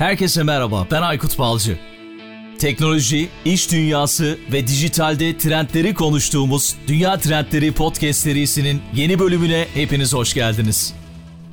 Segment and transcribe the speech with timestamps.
[0.00, 1.78] Herkese merhaba, ben Aykut Balcı.
[2.58, 10.34] Teknoloji, iş dünyası ve dijitalde trendleri konuştuğumuz Dünya Trendleri Podcast serisinin yeni bölümüne hepiniz hoş
[10.34, 10.94] geldiniz.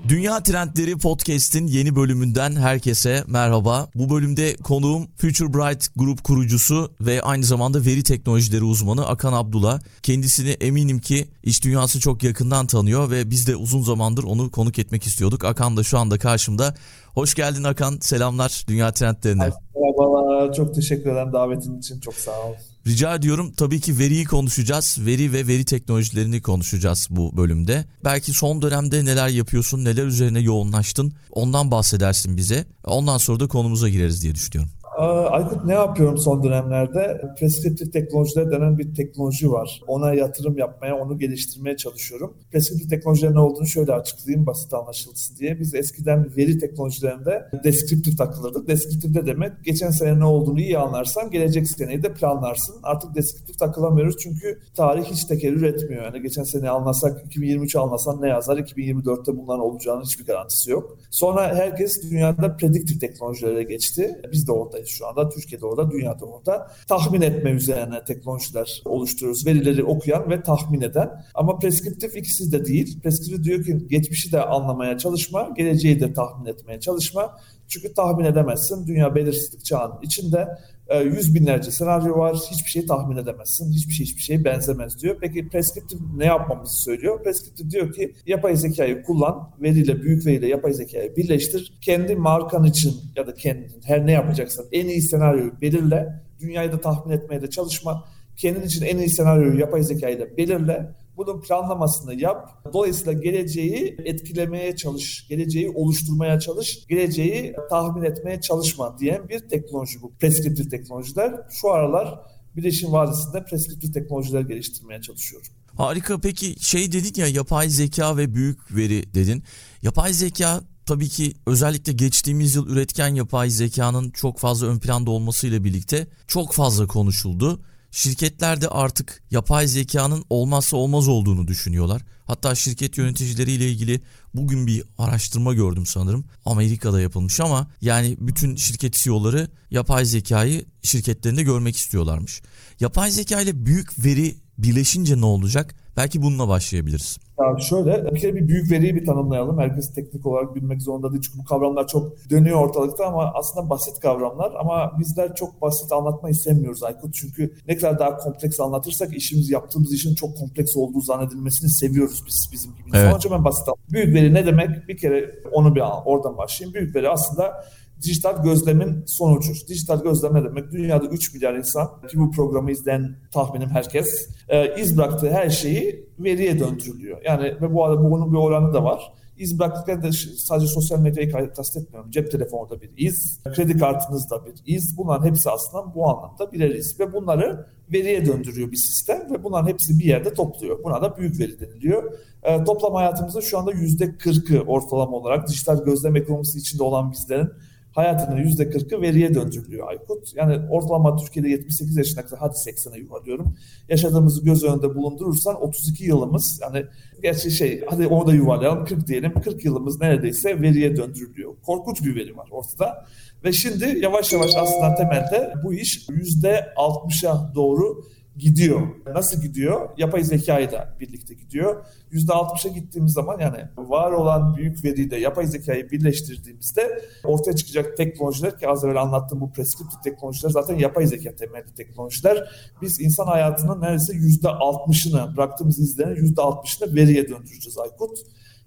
[0.08, 3.90] Dünya Trendleri Podcast'in yeni bölümünden herkese merhaba.
[3.96, 9.80] Bu bölümde konuğum Future Bright grup kurucusu ve aynı zamanda veri teknolojileri uzmanı Akan Abdullah.
[10.04, 14.80] Kendisini eminim ki iş dünyası çok yakından tanıyor ve biz de uzun zamandır onu konuk
[14.80, 15.46] etmek istiyorduk.
[15.46, 16.76] Akan da şu anda karşımda.
[17.18, 17.98] Hoş geldin Akan.
[18.02, 19.50] Selamlar Dünya Trendlerine.
[19.76, 20.54] Merhabalar.
[20.54, 22.00] Çok teşekkür ederim davetin için.
[22.00, 22.54] Çok sağ ol.
[22.88, 23.54] Rica ediyorum.
[23.58, 24.98] Tabii ki veriyi konuşacağız.
[25.06, 27.86] Veri ve veri teknolojilerini konuşacağız bu bölümde.
[28.04, 32.66] Belki son dönemde neler yapıyorsun, neler üzerine yoğunlaştın ondan bahsedersin bize.
[32.84, 34.72] Ondan sonra da konumuza gireriz diye düşünüyorum.
[34.98, 37.22] Aykut ne yapıyorum son dönemlerde?
[37.40, 39.82] Preskriptif teknolojiler denen bir teknoloji var.
[39.88, 42.38] Ona yatırım yapmaya, onu geliştirmeye çalışıyorum.
[42.52, 45.60] Preskriptif teknolojiler ne olduğunu şöyle açıklayayım basit anlaşılsın diye.
[45.60, 48.68] Biz eskiden veri teknolojilerinde deskriptif takılırdık.
[48.68, 52.76] Deskriptif de demek geçen sene ne olduğunu iyi anlarsan gelecek seneyi de planlarsın.
[52.84, 56.04] Artık deskriptif takılamıyoruz çünkü tarih hiç tekerrür etmiyor.
[56.04, 58.58] Yani geçen sene anlasak 2023 anlasan ne yazar?
[58.58, 60.98] 2024'te bunların olacağının hiçbir garantisi yok.
[61.12, 64.22] Sonra herkes dünyada prediktif teknolojilere geçti.
[64.32, 65.30] Biz de oradayız şu anda.
[65.30, 66.72] Türkiye'de orada, dünyada orada.
[66.88, 69.46] Tahmin etme üzerine teknolojiler oluşturuyoruz.
[69.46, 71.26] Verileri okuyan ve tahmin eden.
[71.36, 73.02] Ama preskriptif ikisi de değil.
[73.02, 77.38] Preskriptif diyor ki geçmişi de anlamaya çalışma, geleceği de tahmin etmeye çalışma.
[77.68, 78.88] Çünkü tahmin edemezsin.
[78.88, 80.48] Dünya belirsizlik çağının içinde
[80.90, 82.36] e, yüz binlerce senaryo var.
[82.52, 83.72] Hiçbir şey tahmin edemezsin.
[83.72, 85.18] Hiçbir şey hiçbir şeye benzemez diyor.
[85.22, 87.24] Peki preskriptif ne yapmamızı söylüyor?
[87.24, 91.74] Preskriptif diyor ki yapay zekayı kullan, veriyle, büyük veriyle yapay zekayı birleştir.
[91.82, 96.08] Kendi markan için ya da kendin her ne yapacaksan en iyi senaryoyu belirle.
[96.40, 98.04] Dünyayı da tahmin etmeye de çalışma.
[98.36, 102.64] Kendin için en iyi senaryoyu yapay zekayla belirle bunun planlamasını yap.
[102.74, 110.12] Dolayısıyla geleceği etkilemeye çalış, geleceği oluşturmaya çalış, geleceği tahmin etmeye çalışma diyen bir teknoloji bu.
[110.20, 111.42] Preskriptif teknolojiler.
[111.50, 112.20] Şu aralar
[112.56, 115.48] Birleşim Vadisi'nde preskriptif teknolojiler geliştirmeye çalışıyorum.
[115.78, 116.18] Harika.
[116.18, 119.44] Peki şey dedin ya yapay zeka ve büyük veri dedin.
[119.82, 125.64] Yapay zeka tabii ki özellikle geçtiğimiz yıl üretken yapay zekanın çok fazla ön planda olmasıyla
[125.64, 127.62] birlikte çok fazla konuşuldu.
[127.98, 132.02] Şirketler de artık yapay zekanın olmazsa olmaz olduğunu düşünüyorlar.
[132.26, 134.02] Hatta şirket yöneticileriyle ilgili
[134.34, 136.26] bugün bir araştırma gördüm sanırım.
[136.46, 142.42] Amerika'da yapılmış ama yani bütün şirket CEO'ları yapay zekayı şirketlerinde görmek istiyorlarmış.
[142.80, 145.76] Yapay zeka ile büyük veri birleşince ne olacak?
[145.96, 147.18] Belki bununla başlayabiliriz.
[147.40, 149.60] Ya şöyle bir kere bir büyük veriyi bir tanımlayalım.
[149.60, 151.22] Herkes teknik olarak bilmek zorunda değil.
[151.22, 154.54] Çünkü bu kavramlar çok dönüyor ortalıkta ama aslında basit kavramlar.
[154.60, 157.14] Ama bizler çok basit anlatmayı sevmiyoruz Aykut.
[157.14, 162.50] Çünkü ne kadar daha kompleks anlatırsak işimizi yaptığımız işin çok kompleks olduğu zannedilmesini seviyoruz biz
[162.52, 162.90] bizim gibi.
[162.94, 163.10] Evet.
[163.12, 163.94] Sonuçta ben basit anlatıyorum.
[163.94, 164.88] Büyük veri ne demek?
[164.88, 166.74] Bir kere onu bir oradan başlayayım.
[166.74, 167.54] Büyük veri aslında
[168.02, 169.54] dijital gözlemin sonucu.
[169.68, 170.72] Dijital gözlem ne demek?
[170.72, 176.07] Dünyada 3 milyar insan ki bu programı izleyen tahminim herkes e, iz bıraktığı her şeyi
[176.20, 177.22] veriye döndürülüyor.
[177.26, 179.14] Yani ve bu arada bunun bir oranı da var.
[179.38, 182.12] İz bıraktıkları da sadece sosyal medyayı kastetmiyorum.
[182.12, 184.98] Cep telefonu da bir iz, kredi kartınız da bir iz.
[184.98, 187.00] Bunların hepsi aslında bu anlamda birer iz.
[187.00, 190.84] Ve bunları veriye döndürüyor bir sistem ve bunların hepsi bir yerde topluyor.
[190.84, 192.14] Buna da büyük veri deniliyor.
[192.44, 197.50] E, toplam hayatımızda şu anda %40'ı ortalama olarak dijital gözlem ekonomisi içinde olan bizlerin
[197.98, 200.36] hayatının yüzde kırkı veriye döndürülüyor Aykut.
[200.36, 203.56] Yani ortalama Türkiye'de 78 yaşına kadar hadi 80'e yuvarlıyorum.
[203.90, 206.86] Yaşadığımızı göz önünde bulundurursan 32 yılımız yani
[207.22, 211.54] gerçi şey hadi onu da yuvarlayalım 40 diyelim 40 yılımız neredeyse veriye döndürülüyor.
[211.66, 213.06] Korkunç bir veri var ortada.
[213.44, 218.04] Ve şimdi yavaş yavaş aslında temelde bu iş yüzde 60'a doğru
[218.38, 218.88] gidiyor.
[219.14, 219.90] Nasıl gidiyor?
[219.98, 221.86] Yapay zekayı da birlikte gidiyor.
[222.12, 228.68] %60'a gittiğimiz zaman yani var olan büyük veriyle yapay zekayı birleştirdiğimizde ortaya çıkacak teknolojiler ki
[228.68, 232.50] az evvel anlattığım bu preskriptif teknolojiler zaten yapay zeka temelli teknolojiler.
[232.82, 238.18] Biz insan hayatının neredeyse %60'ını bıraktığımız izlerin %60'ını veriye döndüreceğiz Aykut.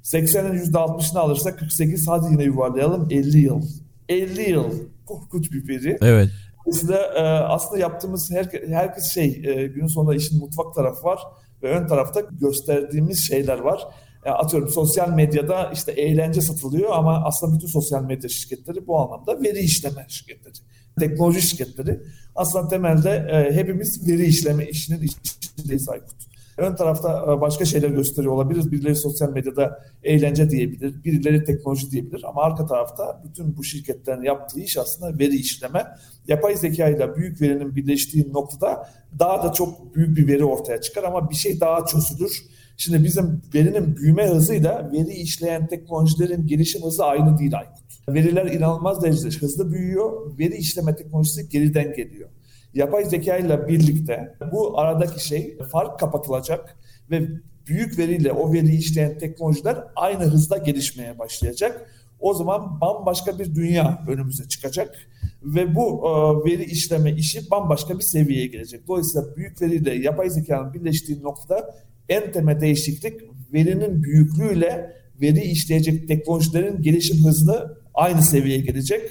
[0.03, 3.63] 80'in %60'ını alırsak 48 hadi yine yuvarlayalım 50 yıl.
[4.09, 4.73] 50 yıl
[5.07, 5.99] korkunç bir veri.
[6.01, 6.31] Evet.
[6.67, 11.21] Dolayısıyla e, aslında yaptığımız her, herkes şey e, günün sonunda işin mutfak tarafı var
[11.63, 13.81] ve ön tarafta gösterdiğimiz şeyler var.
[14.25, 19.43] E, atıyorum sosyal medyada işte eğlence satılıyor ama aslında bütün sosyal medya şirketleri bu anlamda
[19.43, 20.55] veri işleme şirketleri.
[20.99, 22.01] Teknoloji şirketleri.
[22.35, 26.30] Aslında temelde e, hepimiz veri işleme işinin içindeyiz Aykut.
[26.61, 28.71] Ön tarafta e, başka şeyler gösteriyor olabilir.
[28.73, 32.25] Birileri sosyal medyada eğlence diyebilir, birileri teknoloji diyebilir.
[32.29, 35.87] Ama arka tarafta bütün bu şirketlerin yaptığı iş aslında veri işleme.
[36.29, 41.03] Yapay zeka ile büyük verinin birleştiği noktada daha da çok büyük bir veri ortaya çıkar
[41.05, 42.45] ama bir şey daha çözülür
[42.81, 48.09] Şimdi bizim verinin büyüme hızıyla veri işleyen teknolojilerin gelişim hızı aynı değil Aykut.
[48.09, 52.29] Veriler inanılmaz derecede hızlı büyüyor, veri işleme teknolojisi geriden geliyor.
[52.75, 56.77] Yapay zeka ile birlikte bu aradaki şey fark kapatılacak
[57.11, 57.29] ve
[57.67, 61.91] büyük veriyle o veriyi işleyen teknolojiler aynı hızda gelişmeye başlayacak.
[62.21, 64.95] O zaman bambaşka bir dünya önümüze çıkacak
[65.43, 66.11] ve bu e,
[66.51, 68.89] veri işleme işi bambaşka bir seviyeye gelecek.
[68.89, 71.75] Dolayısıyla büyük veriyle yapay zekanın birleştiği noktada
[72.09, 73.21] en temel değişiklik
[73.53, 79.11] verinin büyüklüğüyle veri işleyecek teknolojilerin gelişim hızını aynı seviyeye gelecek.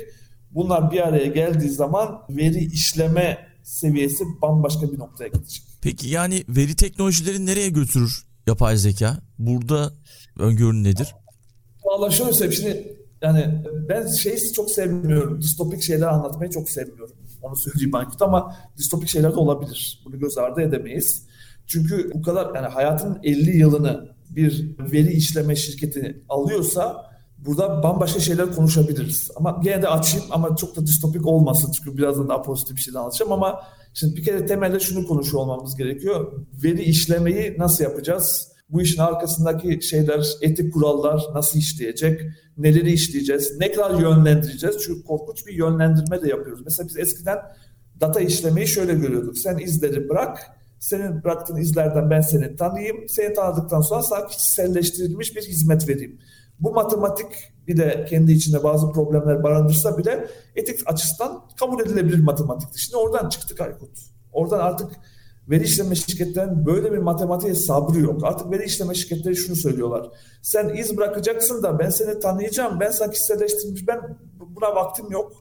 [0.51, 5.63] Bunlar bir araya geldiği zaman veri işleme seviyesi bambaşka bir noktaya gidecek.
[5.81, 9.17] Peki yani veri teknolojileri nereye götürür yapay zeka?
[9.39, 9.93] Burada
[10.39, 11.15] öngörün nedir?
[11.85, 15.41] Valla şöyle söyleyeyim şimdi yani ben şeyi çok sevmiyorum.
[15.41, 17.15] Distopik şeyler anlatmayı çok sevmiyorum.
[17.41, 20.01] Onu söyleyeyim Aykut ama distopik şeyler de olabilir.
[20.05, 21.25] Bunu göz ardı edemeyiz.
[21.67, 27.08] Çünkü bu kadar yani hayatın 50 yılını bir veri işleme şirketi alıyorsa
[27.45, 29.31] burada bambaşka şeyler konuşabiliriz.
[29.35, 32.99] Ama gene de açayım ama çok da distopik olmasın çünkü birazdan daha pozitif bir şeyden
[32.99, 33.63] anlatacağım ama
[33.93, 36.31] şimdi bir kere temelde şunu konuşuyor olmamız gerekiyor.
[36.63, 38.51] Veri işlemeyi nasıl yapacağız?
[38.69, 42.21] Bu işin arkasındaki şeyler, etik kurallar nasıl işleyecek?
[42.57, 43.59] Neleri işleyeceğiz?
[43.59, 44.77] Ne kadar yönlendireceğiz?
[44.85, 46.61] Çünkü korkunç bir yönlendirme de yapıyoruz.
[46.65, 47.37] Mesela biz eskiden
[48.01, 49.37] data işlemeyi şöyle görüyorduk.
[49.37, 50.39] Sen izleri bırak,
[50.79, 53.09] senin bıraktığın izlerden ben seni tanıyayım.
[53.09, 56.19] Seni tanıdıktan sonra sana kişiselleştirilmiş bir hizmet vereyim.
[56.59, 57.27] Bu matematik
[57.67, 62.81] bir de kendi içinde bazı problemler barındırsa bile etik açısından kabul edilebilir matematikti.
[62.81, 63.97] Şimdi oradan çıktık Aykut.
[64.31, 64.91] Oradan artık
[65.49, 68.23] veri işleme şirketlerinin böyle bir matematiğe sabrı yok.
[68.23, 70.09] Artık veri işleme şirketleri şunu söylüyorlar.
[70.41, 72.79] Sen iz bırakacaksın da ben seni tanıyacağım.
[72.79, 73.87] Ben sana kişiselleştirilmiş.
[73.87, 75.31] Ben buna vaktim yok.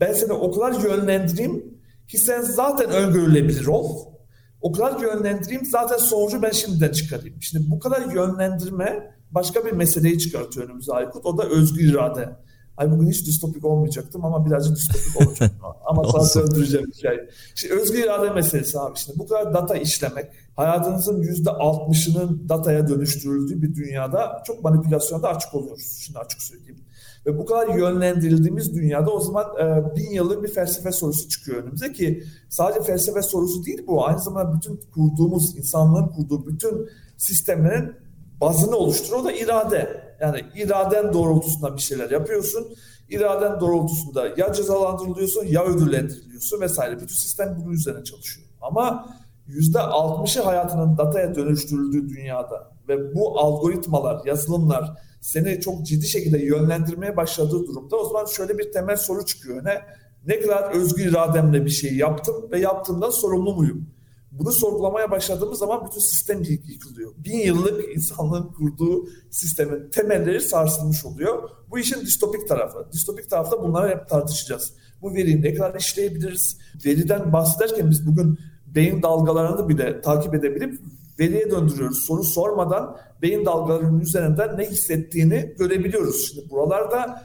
[0.00, 4.14] Ben seni o kadar yönlendireyim ki sen zaten öngörülebilir ol.
[4.60, 7.42] O kadar yönlendireyim zaten sonucu ben şimdiden çıkarayım.
[7.42, 11.26] Şimdi bu kadar yönlendirme başka bir meseleyi çıkartıyor önümüze Aykut.
[11.26, 12.36] O da özgür irade.
[12.76, 15.52] Ay bugün hiç distopik olmayacaktım ama birazcık distopik olacak.
[15.86, 17.20] ama sana söndüreceğim bir şey.
[17.54, 18.98] Şimdi özgür irade meselesi abi.
[18.98, 20.26] Şimdi bu kadar data işlemek,
[20.56, 25.98] hayatınızın yüzde altmışının dataya dönüştürüldüğü bir dünyada çok manipülasyonda açık oluyoruz.
[26.00, 26.84] Şimdi açık söyleyeyim.
[27.26, 31.92] Ve bu kadar yönlendirildiğimiz dünyada o zaman e, bin yıllık bir felsefe sorusu çıkıyor önümüze
[31.92, 34.06] ki sadece felsefe sorusu değil bu.
[34.06, 38.03] Aynı zamanda bütün kurduğumuz, insanlığın kurduğu bütün sistemlerin
[38.40, 39.22] bazını oluşturuyor.
[39.22, 40.04] O da irade.
[40.20, 42.74] Yani iraden doğrultusunda bir şeyler yapıyorsun.
[43.08, 46.96] İraden doğrultusunda ya cezalandırılıyorsun ya ödüllendiriliyorsun vesaire.
[46.96, 48.46] Bütün sistem bunun üzerine çalışıyor.
[48.60, 49.06] Ama
[49.48, 54.90] %60'ı hayatının dataya dönüştürüldüğü dünyada ve bu algoritmalar, yazılımlar
[55.20, 59.64] seni çok ciddi şekilde yönlendirmeye başladığı durumda o zaman şöyle bir temel soru çıkıyor.
[59.64, 59.82] Ne?
[60.26, 63.93] Ne kadar özgür irademle bir şey yaptım ve yaptığımdan sorumlu muyum?
[64.38, 67.12] Bunu sorgulamaya başladığımız zaman bütün sistem yıkılıyor.
[67.16, 71.50] Bin yıllık insanlığın kurduğu sistemin temelleri sarsılmış oluyor.
[71.70, 72.88] Bu işin distopik tarafı.
[72.92, 74.74] Distopik tarafta bunları hep tartışacağız.
[75.02, 76.58] Bu veriyi ne kadar işleyebiliriz?
[76.84, 80.80] Veriden bahsederken biz bugün beyin dalgalarını bile takip edebilip
[81.18, 82.06] veriye döndürüyoruz.
[82.06, 86.28] Soru sormadan beyin dalgalarının üzerinden ne hissettiğini görebiliyoruz.
[86.28, 87.22] Şimdi buralarda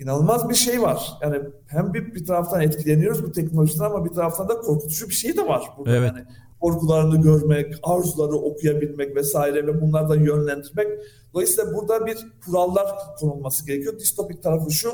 [0.00, 1.18] inanılmaz bir şey var.
[1.22, 5.36] Yani hem bir, bir taraftan etkileniyoruz bu teknolojiden ama bir taraftan da korkutucu bir şey
[5.36, 5.96] de var burada.
[5.96, 6.12] Evet.
[6.16, 6.26] Yani
[6.60, 10.88] korkularını görmek, arzuları okuyabilmek vesaire ve bunlardan yönlendirmek.
[11.34, 12.16] Dolayısıyla burada bir
[12.46, 12.86] kurallar
[13.20, 13.98] konulması gerekiyor.
[13.98, 14.92] Distopik tarafı şu,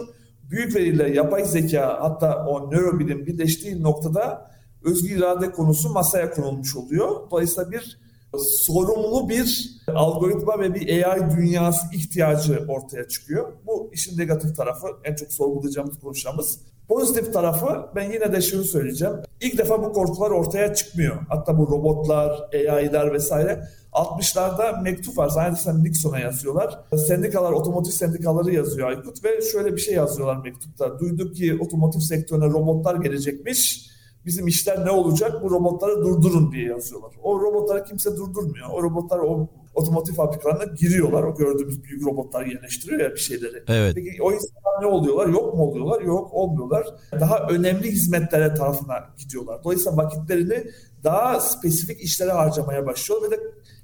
[0.50, 4.50] büyük veriyle yapay zeka hatta o nörobilim birleştiği noktada
[4.84, 7.30] özgür irade konusu masaya konulmuş oluyor.
[7.30, 7.98] Dolayısıyla bir
[8.38, 13.52] sorumlu bir algoritma ve bir AI dünyası ihtiyacı ortaya çıkıyor.
[13.66, 16.60] Bu işin negatif tarafı, en çok sorgulayacağımız, konuşacağımız.
[16.88, 19.14] Pozitif tarafı ben yine de şunu söyleyeceğim.
[19.40, 21.16] İlk defa bu korkular ortaya çıkmıyor.
[21.28, 25.28] Hatta bu robotlar, AI'lar vesaire 60'larda mektup var.
[25.28, 26.80] Zannedersem Nixon'a yazıyorlar.
[26.96, 30.98] Sendikalar, otomotiv sendikaları yazıyor Aykut ve şöyle bir şey yazıyorlar mektupta.
[30.98, 33.90] Duyduk ki otomotiv sektörüne robotlar gelecekmiş
[34.26, 37.10] bizim işler ne olacak bu robotları durdurun diye yazıyorlar.
[37.22, 38.68] O robotları kimse durdurmuyor.
[38.72, 41.22] O robotlar o otomotiv fabrikalarına giriyorlar.
[41.22, 43.62] O gördüğümüz büyük robotlar yerleştiriyor ya bir şeyleri.
[43.68, 43.94] Evet.
[43.94, 45.26] Peki o insanlar ne oluyorlar?
[45.26, 46.02] Yok mu oluyorlar?
[46.02, 46.86] Yok olmuyorlar.
[47.20, 49.64] Daha önemli hizmetlere tarafına gidiyorlar.
[49.64, 50.64] Dolayısıyla vakitlerini
[51.04, 53.40] daha spesifik işlere harcamaya başlıyor ve de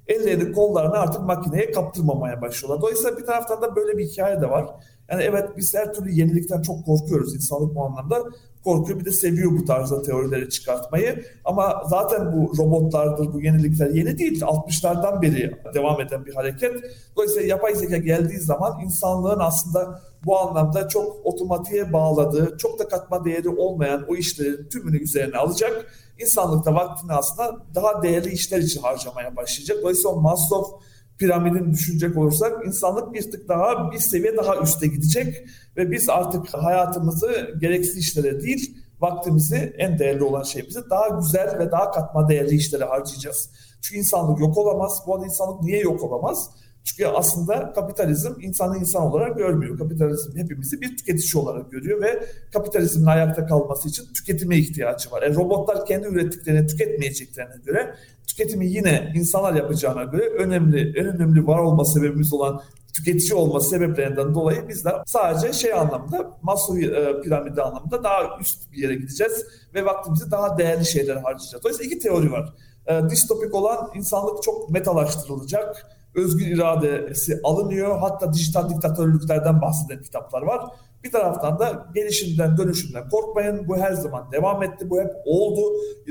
[0.07, 2.83] ellerini kollarını artık makineye kaptırmamaya başlıyorlar.
[2.83, 4.67] Dolayısıyla bir taraftan da böyle bir hikaye de var.
[5.11, 8.25] Yani evet biz her türlü yenilikten çok korkuyoruz insanlık bu anlamda
[8.65, 11.25] korkuyor bir de seviyor bu tarzda teorileri çıkartmayı.
[11.45, 14.43] Ama zaten bu robotlardır, bu yenilikler yeni değil.
[14.43, 16.73] 60'lardan beri devam eden bir hareket.
[17.17, 23.25] Dolayısıyla yapay zeka geldiği zaman insanlığın aslında bu anlamda çok otomatiğe bağladığı, çok da katma
[23.25, 25.87] değeri olmayan o işlerin tümünü üzerine alacak.
[26.19, 29.79] İnsanlık da vaktini aslında daha değerli işler için harcamaya başlayacak.
[29.83, 30.81] Dolayısıyla Maslow
[31.21, 35.45] piramidini düşünecek olursak insanlık bir tık daha bir seviye daha üste gidecek
[35.77, 41.71] ve biz artık hayatımızı gereksiz işlere değil vaktimizi en değerli olan şeyimizi daha güzel ve
[41.71, 43.51] daha katma değerli işlere harcayacağız.
[43.83, 45.03] Çünkü insanlık yok olamaz.
[45.07, 46.51] Bu arada insanlık niye yok olamaz?
[46.85, 49.79] Çünkü aslında kapitalizm insanı insan olarak görmüyor.
[49.79, 52.23] Kapitalizm hepimizi bir tüketici olarak görüyor ve
[52.53, 55.23] kapitalizmin ayakta kalması için tüketime ihtiyacı var.
[55.23, 57.95] E, robotlar kendi ürettiklerini tüketmeyeceklerine göre
[58.27, 64.35] tüketimi yine insanlar yapacağına göre önemli, en önemli var olma sebebimiz olan tüketici olma sebeplerinden
[64.35, 69.85] dolayı bizler sadece şey anlamda Maslow e, piramidi anlamında daha üst bir yere gideceğiz ve
[69.85, 71.65] vaktimizi daha değerli şeylere harcayacağız.
[71.65, 72.55] Dolayısıyla iki teori var.
[72.87, 77.99] E, distopik olan insanlık çok metalaştırılacak özgür iradesi alınıyor.
[77.99, 80.61] Hatta dijital diktatörlüklerden bahseden kitaplar var.
[81.05, 83.69] Bir taraftan da gelişimden, dönüşümden korkmayın.
[83.69, 84.91] Bu her zaman devam etti.
[84.91, 85.61] Bu hep oldu.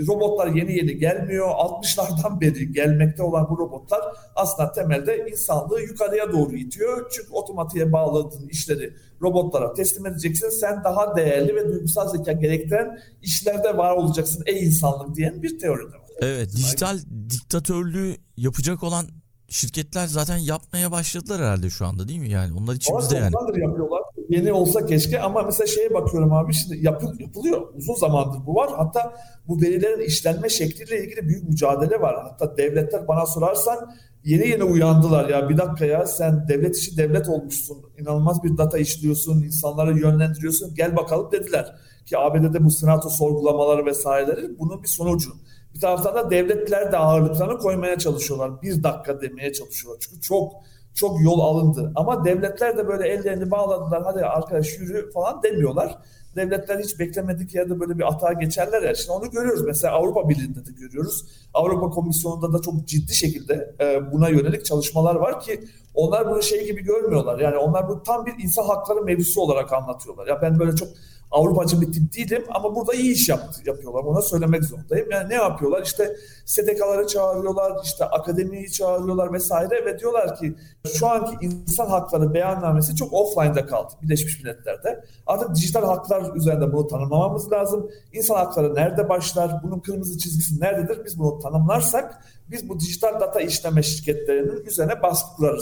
[0.07, 1.47] Robotlar yeni yeni gelmiyor.
[1.47, 4.01] 60'lardan beri gelmekte olan bu robotlar
[4.35, 7.11] aslında temelde insanlığı yukarıya doğru itiyor.
[7.11, 10.49] Çünkü otomatiğe bağladığın işleri robotlara teslim edeceksin.
[10.49, 15.81] Sen daha değerli ve duygusal zeka gerektiren işlerde var olacaksın ey insanlık diyen bir teori
[15.81, 16.09] de var.
[16.21, 19.05] Evet, dijital diktatörlüğü yapacak olan
[19.49, 22.29] şirketler zaten yapmaya başladılar herhalde şu anda değil mi?
[22.29, 23.33] Yani onlar içimizde yani.
[23.55, 24.01] yapıyorlar.
[24.29, 27.61] Yeni olsa keşke ama mesela şeye bakıyorum abi şimdi yapıl, yapılıyor.
[27.75, 28.69] Uzun zamandır bu var.
[28.77, 29.13] Hatta
[29.47, 32.15] bu verilerin işlenme şekliyle ilgili büyük mücadele var.
[32.23, 37.29] Hatta devletler bana sorarsan yeni yeni uyandılar ya bir dakika ya sen devlet işi devlet
[37.29, 37.77] olmuşsun.
[37.97, 40.75] İnanılmaz bir data işliyorsun, insanları yönlendiriyorsun.
[40.75, 41.75] Gel bakalım dediler.
[42.05, 45.29] Ki ABD'de bu senato sorgulamaları vesaireleri bunun bir sonucu.
[45.75, 48.61] Bir taraftan da devletler de ağırlıklarını koymaya çalışıyorlar.
[48.61, 49.99] Bir dakika demeye çalışıyorlar.
[50.01, 50.53] Çünkü çok
[50.95, 51.91] çok yol alındı.
[51.95, 54.03] Ama devletler de böyle ellerini bağladılar.
[54.03, 55.97] Hadi arkadaş yürü falan demiyorlar.
[56.35, 58.95] Devletler hiç beklemedik yerde böyle bir atağa geçerler ya.
[58.95, 59.65] Şimdi onu görüyoruz.
[59.65, 61.25] Mesela Avrupa Birliği'nde de görüyoruz.
[61.53, 66.65] Avrupa Komisyonu'nda da çok ciddi şekilde e, buna yönelik çalışmalar var ki onlar bunu şey
[66.65, 67.39] gibi görmüyorlar.
[67.39, 70.27] Yani onlar bu tam bir insan hakları mevzusu olarak anlatıyorlar.
[70.27, 70.89] Ya ben böyle çok
[71.31, 74.03] Avrupacı bir tip değilim ama burada iyi iş yaptı, yapıyorlar.
[74.03, 75.11] Ona söylemek zorundayım.
[75.11, 75.83] Yani ne yapıyorlar?
[75.83, 80.55] İşte STK'ları çağırıyorlar, işte akademiyi çağırıyorlar vesaire ve diyorlar ki
[80.93, 85.05] şu anki insan hakları beyannamesi çok offline'da kaldı Birleşmiş Milletler'de.
[85.27, 87.91] Artık dijital haklar üzerinde bunu tanımlamamız lazım.
[88.13, 89.51] İnsan hakları nerede başlar?
[89.63, 91.05] Bunun kırmızı çizgisi nerededir?
[91.05, 95.57] Biz bunu tanımlarsak biz bu dijital data işleme şirketlerinin üzerine baskı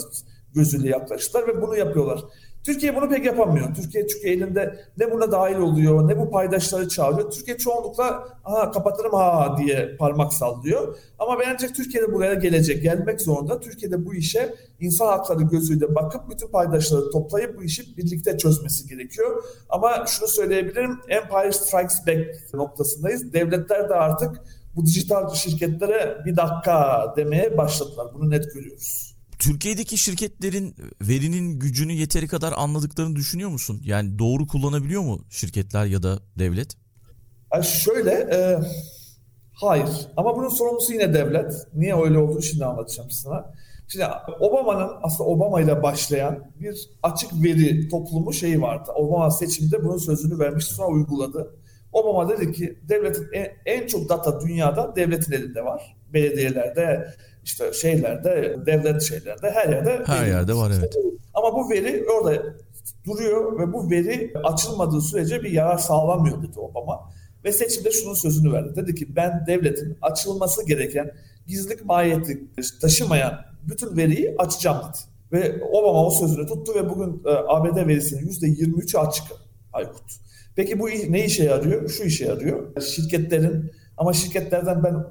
[0.53, 2.23] gözüyle yaklaştılar ve bunu yapıyorlar.
[2.63, 3.75] Türkiye bunu pek yapamıyor.
[3.75, 7.31] Türkiye çünkü elinde ne buna dahil oluyor ne bu paydaşları çağırıyor.
[7.31, 10.97] Türkiye çoğunlukla aha kapatırım ha diye parmak sallıyor.
[11.19, 13.59] Ama bence Türkiye'de buraya gelecek, gelmek zorunda.
[13.59, 19.43] Türkiye'de bu işe insan hakları gözüyle bakıp bütün paydaşları toplayıp bu işi birlikte çözmesi gerekiyor.
[19.69, 23.33] Ama şunu söyleyebilirim, Empire Strikes Back noktasındayız.
[23.33, 24.41] Devletler de artık
[24.75, 28.07] bu dijital şirketlere bir dakika demeye başladılar.
[28.13, 29.16] Bunu net görüyoruz.
[29.39, 33.81] Türkiye'deki şirketlerin verinin gücünü yeteri kadar anladıklarını düşünüyor musun?
[33.83, 36.77] Yani doğru kullanabiliyor mu şirketler ya da devlet?
[37.53, 38.59] Yani şöyle, e,
[39.53, 39.89] hayır.
[40.17, 41.53] Ama bunun sorumlusu yine devlet.
[41.73, 43.53] Niye öyle olduğunu şimdi anlatacağım sana.
[43.87, 44.05] Şimdi
[44.39, 48.91] Obama'nın aslında Obama ile başlayan bir açık veri toplumu şeyi vardı.
[48.95, 51.55] Obama seçimde bunun sözünü vermişti sonra uyguladı.
[51.91, 55.97] Obama dedi ki devletin en, en çok data dünyada devletin elinde var.
[56.13, 57.13] Belediyelerde,
[57.47, 60.03] işte şeylerde, devlet şeylerde her yerde.
[60.05, 60.95] Her yerde var evet.
[61.33, 62.43] Ama bu veri orada
[63.05, 66.99] duruyor ve bu veri açılmadığı sürece bir yarar sağlamıyor dedi Obama.
[67.43, 68.75] Ve seçimde şunun sözünü verdi.
[68.75, 71.11] Dedi ki ben devletin açılması gereken
[71.47, 72.43] gizlilik mahiyeti
[72.81, 74.97] taşımayan bütün veriyi açacağım dedi.
[75.31, 79.25] Ve Obama o sözünü tuttu ve bugün e, ABD verisinin %23'ü açık
[79.73, 80.11] Aykut.
[80.55, 81.89] Peki bu ne işe yarıyor?
[81.89, 82.81] Şu işe yarıyor.
[82.81, 85.05] Şirketlerin ama şirketlerden ben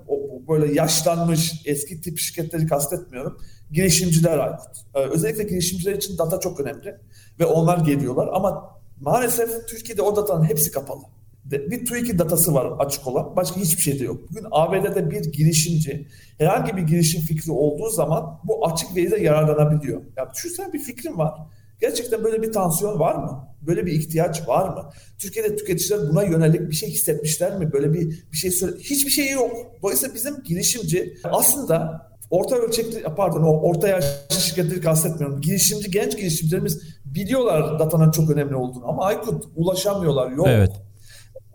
[0.48, 3.40] böyle yaşlanmış eski tip şirketleri kastetmiyorum.
[3.72, 4.76] Girişimciler Aykut.
[4.94, 6.96] Ee, özellikle girişimciler için data çok önemli
[7.40, 11.02] ve onlar geliyorlar ama maalesef Türkiye'de o datanın hepsi kapalı.
[11.44, 13.36] Bir TÜİK'i datası var açık olan.
[13.36, 14.30] Başka hiçbir şey de yok.
[14.30, 20.02] Bugün ABD'de bir girişimci herhangi bir girişim fikri olduğu zaman bu açık veride yararlanabiliyor.
[20.16, 21.34] Ya düşünsene bir fikrim var.
[21.80, 23.48] Gerçekten böyle bir tansiyon var mı?
[23.62, 24.90] Böyle bir ihtiyaç var mı?
[25.18, 27.72] Türkiye'de tüketiciler buna yönelik bir şey hissetmişler mi?
[27.72, 29.52] Böyle bir bir şey söyle hiçbir şey yok.
[29.82, 35.40] Dolayısıyla bizim girişimci aslında orta ölçekli pardon o orta yaşlı şirketleri kastetmiyorum.
[35.40, 40.30] Girişimci genç girişimcilerimiz biliyorlar datanın çok önemli olduğunu ama Aykut ulaşamıyorlar.
[40.30, 40.46] Yok.
[40.50, 40.72] Evet.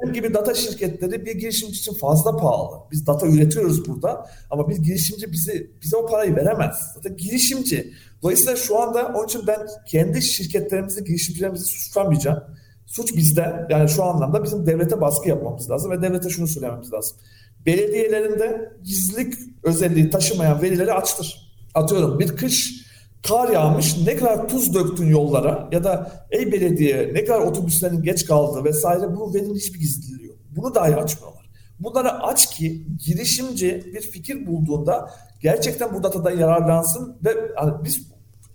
[0.02, 2.78] Bizim gibi data şirketleri bir girişimci için fazla pahalı.
[2.92, 6.76] Biz data üretiyoruz burada ama bir girişimci bize bize o parayı veremez.
[6.96, 7.94] Zaten girişimci.
[8.24, 12.44] Dolayısıyla şu anda onun için ben kendi şirketlerimizi, girişimcilerimizi suçlamayacağım.
[12.86, 13.68] Suç bizde.
[13.70, 17.18] Yani şu anlamda bizim devlete baskı yapmamız lazım ve devlete şunu söylememiz lazım.
[17.66, 21.52] Belediyelerinde gizlilik özelliği taşımayan verileri açtır.
[21.74, 22.86] Atıyorum bir kış
[23.28, 28.26] kar yağmış ne kadar tuz döktün yollara ya da ey belediye ne kadar otobüslerin geç
[28.26, 30.38] kaldı vesaire bu verinin hiçbir gizliliği yok.
[30.50, 31.50] Bunu dahi açmıyorlar.
[31.80, 35.10] Bunları aç ki girişimci bir fikir bulduğunda
[35.40, 38.11] gerçekten bu datadan yararlansın ve hani biz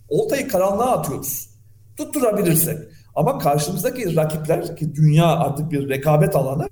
[0.08, 1.50] oltayı karanlığa atıyoruz.
[1.96, 2.78] Tutturabilirsek.
[3.14, 6.68] Ama karşımızdaki rakipler ki dünya artık bir rekabet alanı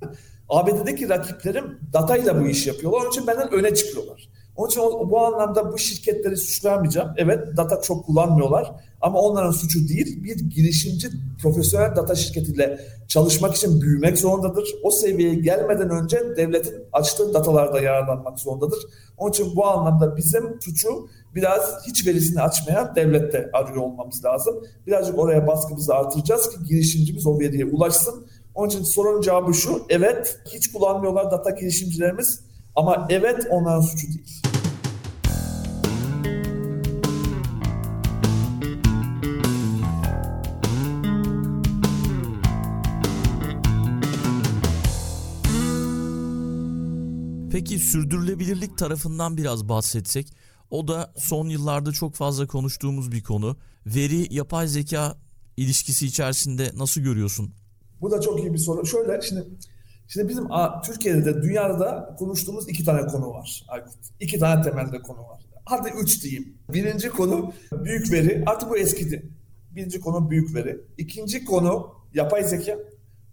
[0.49, 3.01] ABD'deki rakiplerim datayla bu işi yapıyorlar.
[3.01, 4.29] Onun için benden öne çıkıyorlar.
[4.57, 7.11] Onun için bu anlamda bu şirketleri suçlayamayacağım.
[7.17, 10.25] Evet data çok kullanmıyorlar ama onların suçu değil.
[10.25, 11.09] Bir girişimci
[11.43, 14.69] profesyonel data şirketiyle çalışmak için büyümek zorundadır.
[14.83, 18.79] O seviyeye gelmeden önce devletin açtığı datalarda yararlanmak zorundadır.
[19.19, 24.55] Onun için bu anlamda bizim suçu biraz hiç verisini açmayan devlette arıyor olmamız lazım.
[24.87, 28.27] Birazcık oraya baskımızı artıracağız ki girişimcimiz o veriye ulaşsın.
[28.55, 29.83] Onun için sorunun cevabı şu.
[29.89, 32.41] Evet hiç kullanmıyorlar data girişimcilerimiz
[32.75, 34.43] ama evet onların suçu değil.
[47.53, 50.27] Peki sürdürülebilirlik tarafından biraz bahsetsek.
[50.71, 53.57] O da son yıllarda çok fazla konuştuğumuz bir konu.
[53.87, 55.17] Veri yapay zeka
[55.57, 57.55] ilişkisi içerisinde nasıl görüyorsun?
[58.01, 58.87] Bu da çok iyi bir soru.
[58.87, 59.45] Şöyle şimdi
[60.09, 60.45] şimdi bizim
[60.87, 63.67] Türkiye'de de dünyada konuştuğumuz iki tane konu var.
[64.21, 65.45] İki tane temelde konu var.
[65.65, 66.59] Hadi üç diyeyim.
[66.73, 68.43] Birinci konu büyük veri.
[68.47, 69.31] Artık bu eskidi.
[69.71, 70.81] Birinci konu büyük veri.
[70.99, 72.79] İkinci konu yapay zeka.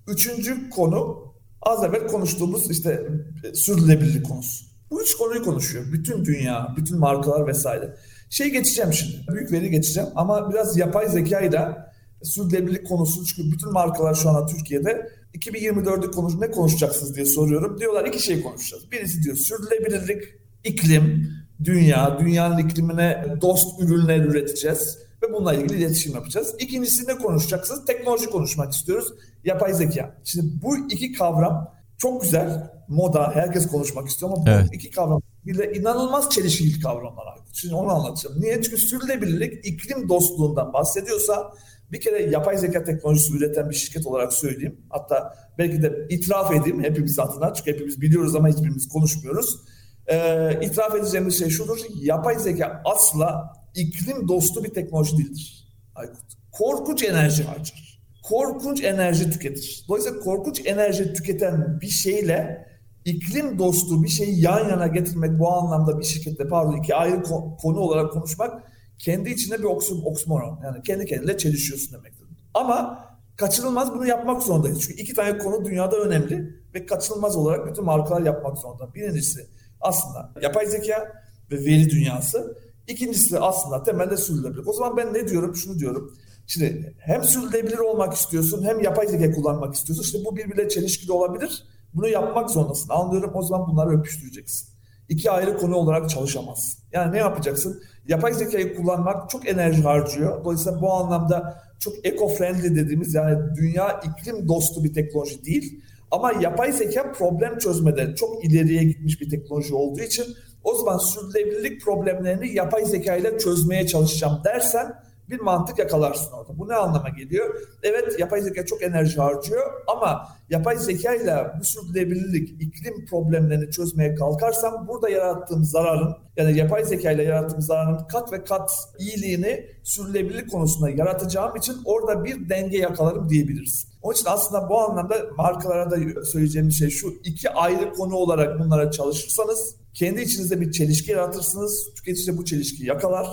[0.07, 3.07] Üçüncü konu az evvel konuştuğumuz işte
[3.53, 4.70] sürdürülebilirlik konusu.
[4.91, 5.86] Bu üç konuyu konuşuyor.
[5.93, 7.95] Bütün dünya, bütün markalar vesaire.
[8.29, 9.15] Şey geçeceğim şimdi.
[9.33, 11.91] Büyük veri geçeceğim ama biraz yapay zekayla
[12.24, 17.79] sürdürülebilirlik konusu çünkü bütün markalar şu anda Türkiye'de 2024'ü konuş ne konuşacaksınız diye soruyorum.
[17.79, 18.91] Diyorlar iki şey konuşacağız.
[18.91, 20.24] Birisi diyor sürdürülebilirlik,
[20.63, 21.33] iklim,
[21.63, 26.55] dünya, dünyanın iklimine dost ürünler üreteceğiz ve bununla ilgili iletişim yapacağız.
[26.60, 27.86] İkincisi ne konuşacaksınız?
[27.86, 29.13] Teknoloji konuşmak istiyoruz.
[29.43, 30.15] Yapay zeka.
[30.24, 32.71] Şimdi bu iki kavram çok güzel.
[32.91, 34.69] Moda, herkes konuşmak istiyor ama bu evet.
[34.73, 37.25] iki kavram bile inanılmaz çelişkili kavramlar.
[37.54, 38.41] Şimdi onu anlatacağım.
[38.41, 38.62] Niye?
[38.62, 41.54] Çünkü sürdürülebilirlik iklim dostluğundan bahsediyorsa
[41.91, 44.82] bir kere yapay zeka teknolojisi üreten bir şirket olarak söyleyeyim.
[44.89, 47.54] Hatta belki de itiraf edeyim hepimiz adına.
[47.54, 49.60] Çünkü hepimiz biliyoruz ama hiçbirimiz konuşmuyoruz.
[50.08, 51.77] Ee, itiraf edeceğimiz şey şudur.
[52.01, 55.67] Yapay zeka asla iklim dostu bir teknoloji değildir.
[55.95, 56.23] Aykut.
[56.51, 58.01] Korkunç enerji harcar.
[58.23, 59.86] Korkunç enerji tüketir.
[59.88, 62.70] Dolayısıyla korkunç enerji tüketen bir şeyle
[63.05, 67.23] iklim dostu bir şeyi yan yana getirmek bu anlamda bir şirkette pardon iki ayrı
[67.61, 68.63] konu olarak konuşmak
[68.99, 70.59] kendi içinde bir oksum, oksimoron.
[70.63, 72.27] Yani kendi kendine çelişiyorsun demektir.
[72.53, 74.81] Ama kaçınılmaz bunu yapmak zorundayız.
[74.81, 78.93] Çünkü iki tane konu dünyada önemli ve kaçınılmaz olarak bütün markalar yapmak zorunda.
[78.93, 79.47] Birincisi
[79.81, 81.11] aslında yapay zeka
[81.51, 82.57] ve veri dünyası.
[82.87, 84.63] İkincisi aslında temelde sürdürülebilir.
[84.65, 85.55] O zaman ben ne diyorum?
[85.55, 86.17] Şunu diyorum.
[86.47, 90.03] Şimdi hem sürdürülebilir olmak istiyorsun hem yapay zeka kullanmak istiyorsun.
[90.03, 91.63] İşte bu birbirine çelişkili olabilir.
[91.93, 92.89] Bunu yapmak zorundasın.
[92.89, 94.69] Anlıyorum o zaman bunları öpüştüreceksin.
[95.10, 96.84] İki ayrı konu olarak çalışamazsın.
[96.91, 97.84] Yani ne yapacaksın?
[98.08, 100.43] Yapay zekayı kullanmak çok enerji harcıyor.
[100.43, 105.84] Dolayısıyla bu anlamda çok eco-friendly dediğimiz yani dünya iklim dostu bir teknoloji değil.
[106.12, 110.25] Ama yapay zeka problem çözmede çok ileriye gitmiş bir teknoloji olduğu için
[110.63, 114.93] o zaman sürdürülebilirlik problemlerini yapay zeka ile çözmeye çalışacağım dersen
[115.32, 116.60] bir mantık yakalarsın orada.
[116.60, 117.56] Bu ne anlama geliyor?
[117.84, 124.15] Evet yapay zeka çok enerji harcıyor ama yapay zeka ile bu sürdürülebilirlik, iklim problemlerini çözmeye
[124.15, 130.52] kalkarsam burada yarattığım zararın yani yapay zeka ile yarattığım zararın kat ve kat iyiliğini sürdürülebilirlik
[130.52, 133.88] konusunda yaratacağım için orada bir denge yakalarım diyebiliriz.
[134.02, 138.91] Onun için aslında bu anlamda markalara da söyleyeceğim şey şu iki ayrı konu olarak bunlara
[138.91, 141.94] çalışırsanız kendi içinizde bir çelişki yaratırsınız.
[141.96, 143.28] Tüketici bu çelişkiyi yakalar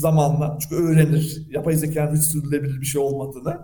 [0.00, 0.58] zamanla.
[0.60, 3.58] Çünkü öğrenir yapay zekanın hiç sürdürülebilir bir şey olmadığını.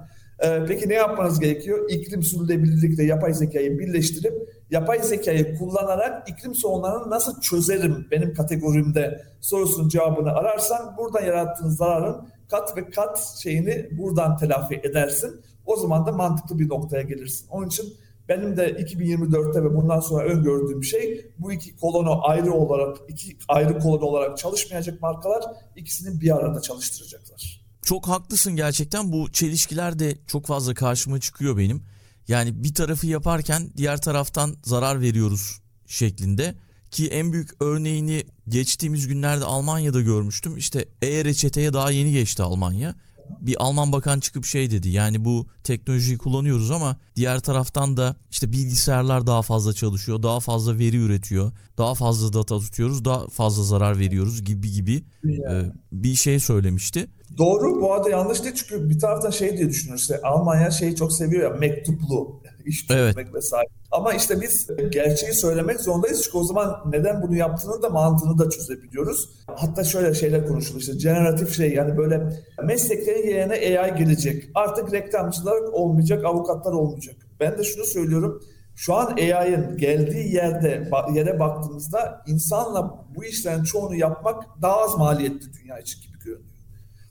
[0.44, 1.90] Ee, peki ne yapmanız gerekiyor?
[1.90, 4.34] İklim sürdürülebilirlikle yapay zekayı birleştirip
[4.70, 12.28] yapay zekayı kullanarak iklim sorunlarını nasıl çözerim benim kategorimde sorusunun cevabını ararsan buradan yarattığın zararın
[12.50, 15.40] kat ve kat şeyini buradan telafi edersin.
[15.66, 17.46] O zaman da mantıklı bir noktaya gelirsin.
[17.50, 17.94] Onun için
[18.28, 23.78] benim de 2024'te ve bundan sonra öngördüğüm şey bu iki kolonu ayrı olarak, iki ayrı
[23.78, 25.44] kolon olarak çalışmayacak markalar
[25.76, 27.64] ikisini bir arada çalıştıracaklar.
[27.82, 31.82] Çok haklısın gerçekten bu çelişkiler de çok fazla karşıma çıkıyor benim.
[32.28, 36.54] Yani bir tarafı yaparken diğer taraftan zarar veriyoruz şeklinde.
[36.90, 40.56] Ki en büyük örneğini geçtiğimiz günlerde Almanya'da görmüştüm.
[40.56, 42.94] İşte e-reçeteye daha yeni geçti Almanya.
[43.40, 44.88] Bir Alman bakan çıkıp şey dedi.
[44.88, 50.78] Yani bu teknolojiyi kullanıyoruz ama diğer taraftan da işte bilgisayarlar daha fazla çalışıyor, daha fazla
[50.78, 56.40] veri üretiyor, daha fazla data tutuyoruz, daha fazla zarar veriyoruz gibi gibi e, bir şey
[56.40, 57.06] söylemişti.
[57.38, 61.12] Doğru bu arada yanlış değil çünkü bir taraftan şey diye düşünüyoruz işte Almanya şeyi çok
[61.12, 63.34] seviyor ya mektuplu iş çözmek evet.
[63.34, 63.68] vesaire.
[63.90, 68.50] Ama işte biz gerçeği söylemek zorundayız çünkü o zaman neden bunu yaptığını da mantığını da
[68.50, 69.28] çözebiliyoruz.
[69.46, 74.50] Hatta şöyle şeyler konuşulur işte generatif şey yani böyle mesleklerin yerine AI gelecek.
[74.54, 77.16] Artık reklamcılar olmayacak, avukatlar olmayacak.
[77.40, 78.42] Ben de şunu söylüyorum.
[78.76, 85.46] Şu an AI'ın geldiği yerde yere baktığımızda insanla bu işlerin çoğunu yapmak daha az maliyetli
[85.52, 86.54] dünya için gibi görünüyor.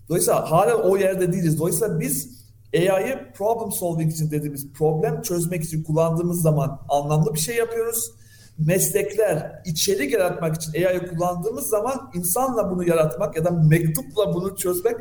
[0.10, 1.60] Dolayısıyla hala o yerde değiliz.
[1.60, 2.43] Dolayısıyla biz
[2.74, 8.12] AI'yı problem solving için dediğimiz problem çözmek için kullandığımız zaman anlamlı bir şey yapıyoruz.
[8.58, 14.96] Meslekler içerik yaratmak için AI'yı kullandığımız zaman insanla bunu yaratmak ya da mektupla bunu çözmek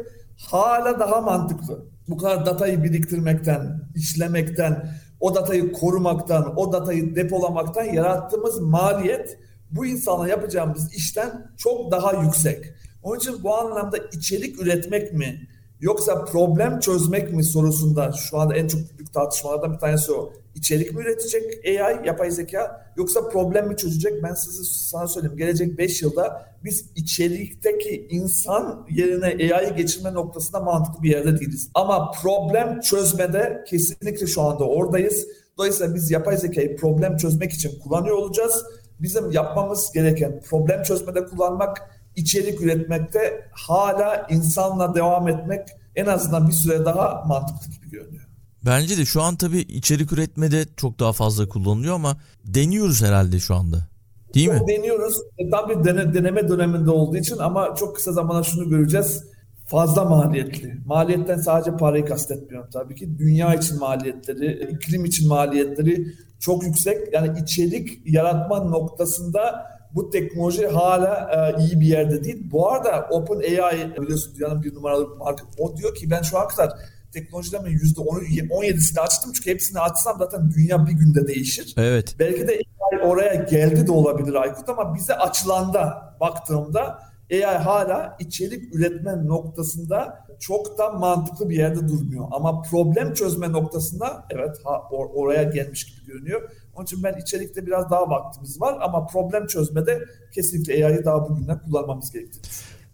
[0.51, 1.87] hala daha mantıklı.
[2.09, 9.39] Bu kadar datayı biriktirmekten, işlemekten, o datayı korumaktan, o datayı depolamaktan yarattığımız maliyet
[9.71, 12.65] bu insana yapacağımız işten çok daha yüksek.
[13.03, 15.49] Onun için bu anlamda içerik üretmek mi
[15.83, 20.33] yoksa problem çözmek mi sorusunda şu anda en çok büyük tartışmalardan bir tanesi o.
[20.55, 24.23] İçerik mi üretecek AI, yapay zeka yoksa problem mi çözecek?
[24.23, 25.37] Ben size sana söyleyeyim.
[25.37, 31.71] Gelecek 5 yılda biz içerikteki insan yerine AI'yi geçirme noktasında mantıklı bir yerde değiliz.
[31.75, 35.27] Ama problem çözmede kesinlikle şu anda oradayız.
[35.59, 38.65] Dolayısıyla biz yapay zekayı problem çözmek için kullanıyor olacağız.
[39.01, 46.53] Bizim yapmamız gereken problem çözmede kullanmak içerik üretmekte hala insanla devam etmek en azından bir
[46.53, 48.23] süre daha mantıklı gibi görünüyor.
[48.67, 53.55] Bence de şu an tabii içerik üretmede çok daha fazla kullanılıyor ama deniyoruz herhalde şu
[53.55, 53.89] anda.
[54.35, 54.69] Değil çok mi?
[54.69, 55.17] Deniyoruz.
[55.39, 59.25] E, tabii dene, deneme döneminde olduğu için ama çok kısa zamanda şunu göreceğiz.
[59.67, 60.77] Fazla maliyetli.
[60.87, 63.19] Maliyetten sadece parayı kastetmiyorum tabii ki.
[63.19, 66.07] Dünya için maliyetleri, iklim için maliyetleri
[66.41, 67.13] çok yüksek.
[67.13, 72.39] Yani içerik yaratma noktasında bu teknoloji hala e, iyi bir yerde değil.
[72.51, 75.45] Bu arada OpenAI biliyorsun dünyanın bir numaralı marka.
[75.59, 76.73] O diyor ki ben şu an kadar
[77.13, 81.75] teknolojilerimin %17'sini açtım çünkü hepsini açsam zaten dünya bir günde değişir.
[81.79, 82.17] Evet.
[82.19, 86.99] Belki de AI oraya geldi de olabilir Aykut ama bize açılanda baktığımda
[87.33, 92.25] AI hala içerik üretme noktasında çok da mantıklı bir yerde durmuyor.
[92.31, 96.51] Ama problem çözme noktasında evet ha, or, oraya gelmiş gibi görünüyor.
[96.75, 100.01] Onun için ben içerikte biraz daha vaktimiz var ama problem çözmede
[100.35, 102.47] kesinlikle AI'yı daha bugünden kullanmamız gerektiğini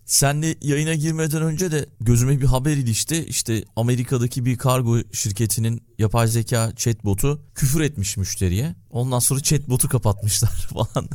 [0.09, 3.25] Senle yayına girmeden önce de gözüme bir haber ilişti.
[3.25, 8.75] İşte Amerika'daki bir kargo şirketinin yapay zeka chatbotu küfür etmiş müşteriye.
[8.91, 11.09] Ondan sonra chatbotu kapatmışlar falan.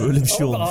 [0.00, 0.70] Böyle bir şey olmuş.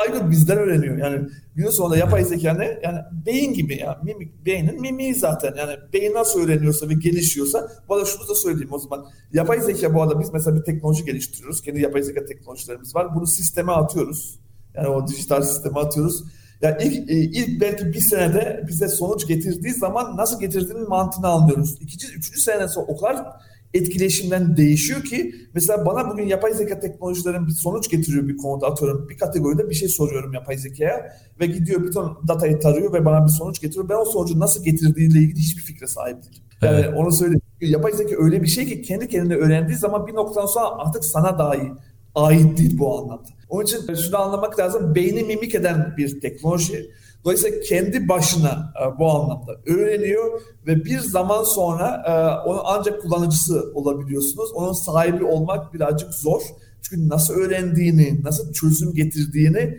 [0.00, 0.96] Aynı bizden öğreniyor.
[0.98, 2.78] Yani gün sonunda yapay zeka ne?
[2.82, 4.00] Yani beyin gibi ya.
[4.04, 5.54] Mimik, beynin mimiği zaten.
[5.58, 7.68] Yani beyin nasıl öğreniyorsa ve gelişiyorsa.
[7.88, 9.06] Arada şunu da söyleyeyim o zaman.
[9.32, 11.62] Yapay zeka bu arada biz mesela bir teknoloji geliştiriyoruz.
[11.62, 13.14] Kendi yapay zeka teknolojilerimiz var.
[13.14, 14.38] Bunu sisteme atıyoruz.
[14.74, 16.24] Yani o dijital sisteme atıyoruz.
[16.62, 21.78] Yani ilk, e, ilk belki bir senede bize sonuç getirdiği zaman nasıl getirdiğinin mantığını anlıyoruz.
[21.80, 23.26] İkinci, üçüncü seneden sonra o kadar
[23.74, 29.08] etkileşimden değişiyor ki mesela bana bugün yapay zeka teknolojilerin bir sonuç getiriyor bir konuda atıyorum
[29.08, 33.26] bir kategoride bir şey soruyorum yapay zekaya ve gidiyor bir ton datayı tarıyor ve bana
[33.26, 33.88] bir sonuç getiriyor.
[33.88, 36.42] Ben o sonucu nasıl getirdiğiyle ilgili hiçbir fikre sahip değilim.
[36.62, 36.94] Yani evet.
[36.96, 37.40] onu söyleyeyim.
[37.60, 41.38] Yapay zeka öyle bir şey ki kendi kendine öğrendiği zaman bir noktadan sonra artık sana
[41.38, 41.72] dahi
[42.14, 43.28] ait değil bu anlamda.
[43.48, 44.94] Onun için şunu anlamak lazım.
[44.94, 46.90] Beyni mimik eden bir teknoloji.
[47.26, 52.12] Dolayısıyla kendi başına e, bu anlamda öğreniyor ve bir zaman sonra e,
[52.48, 54.50] onu ancak kullanıcısı olabiliyorsunuz.
[54.54, 56.42] Onun sahibi olmak birazcık zor.
[56.82, 59.78] Çünkü nasıl öğrendiğini, nasıl çözüm getirdiğini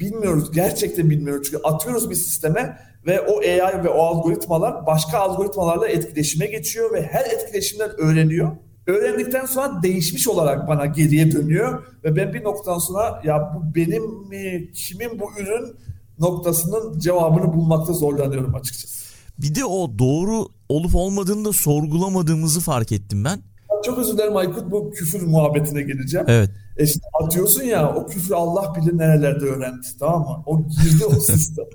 [0.00, 0.52] bilmiyoruz.
[0.52, 1.48] Gerçekten bilmiyoruz.
[1.50, 7.02] Çünkü atıyoruz bir sisteme ve o AI ve o algoritmalar başka algoritmalarla etkileşime geçiyor ve
[7.02, 8.50] her etkileşimden öğreniyor.
[8.86, 14.28] Öğrendikten sonra değişmiş olarak bana geriye dönüyor ve ben bir noktadan sonra ya bu benim
[14.28, 15.76] mi, kimin bu ürün
[16.18, 19.02] noktasının cevabını bulmakta zorlanıyorum açıkçası.
[19.38, 23.40] Bir de o doğru olup olmadığını da sorgulamadığımızı fark ettim ben.
[23.84, 26.26] Çok özür dilerim Aykut bu küfür muhabbetine geleceğim.
[26.28, 26.50] Evet.
[26.76, 30.42] E işte atıyorsun ya o küfrü Allah bilir nerelerde öğrendi tamam mı?
[30.46, 31.66] O girdi o sisteme.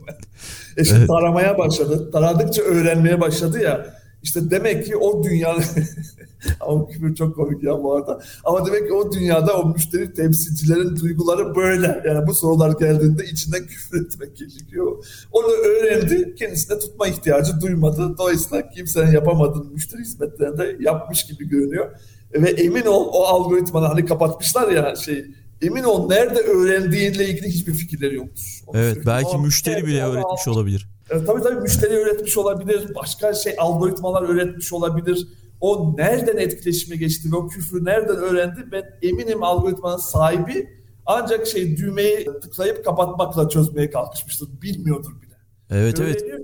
[0.78, 1.08] e şimdi evet.
[1.08, 2.12] taramaya başladı.
[2.12, 3.97] Taradıkça öğrenmeye başladı ya.
[4.24, 5.64] İşte demek ki o dünyanın
[6.60, 8.22] Ama küfür çok komik ya bu arada.
[8.44, 12.04] Ama demek ki o dünyada o müşteri temsilcilerin duyguları böyle.
[12.08, 15.06] Yani bu sorular geldiğinde içinden küfür etmek gerekiyor.
[15.32, 16.36] Onu öğrendi.
[16.36, 18.18] Kendisine tutma ihtiyacı duymadı.
[18.18, 21.92] Dolayısıyla kimsenin yapamadığı müşteri hizmetlerinde yapmış gibi görünüyor.
[22.34, 25.26] Ve emin ol o algoritmanı hani kapatmışlar ya şey
[25.62, 28.62] emin ol nerede öğrendiğiyle ilgili hiçbir fikirleri yoktur.
[28.68, 30.88] Onu evet belki müşteri bile öğretmiş olabilir.
[31.10, 35.28] E, tabii tabii müşteri öğretmiş olabilir, başka şey algoritmalar öğretmiş olabilir.
[35.62, 40.70] O nereden etkileşime geçti ve o küfrü nereden öğrendi ben eminim algoritmanın sahibi
[41.06, 44.50] ancak şey düğmeyi tıklayıp kapatmakla çözmeye kalkışmıştır.
[44.62, 45.34] Bilmiyordur bile.
[45.70, 46.22] Evet evet.
[46.22, 46.40] Öğreniyor,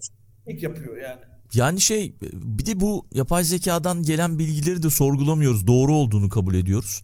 [0.47, 1.21] ilk yapıyor yani.
[1.54, 5.67] Yani şey bir de bu yapay zekadan gelen bilgileri de sorgulamıyoruz.
[5.67, 7.04] Doğru olduğunu kabul ediyoruz.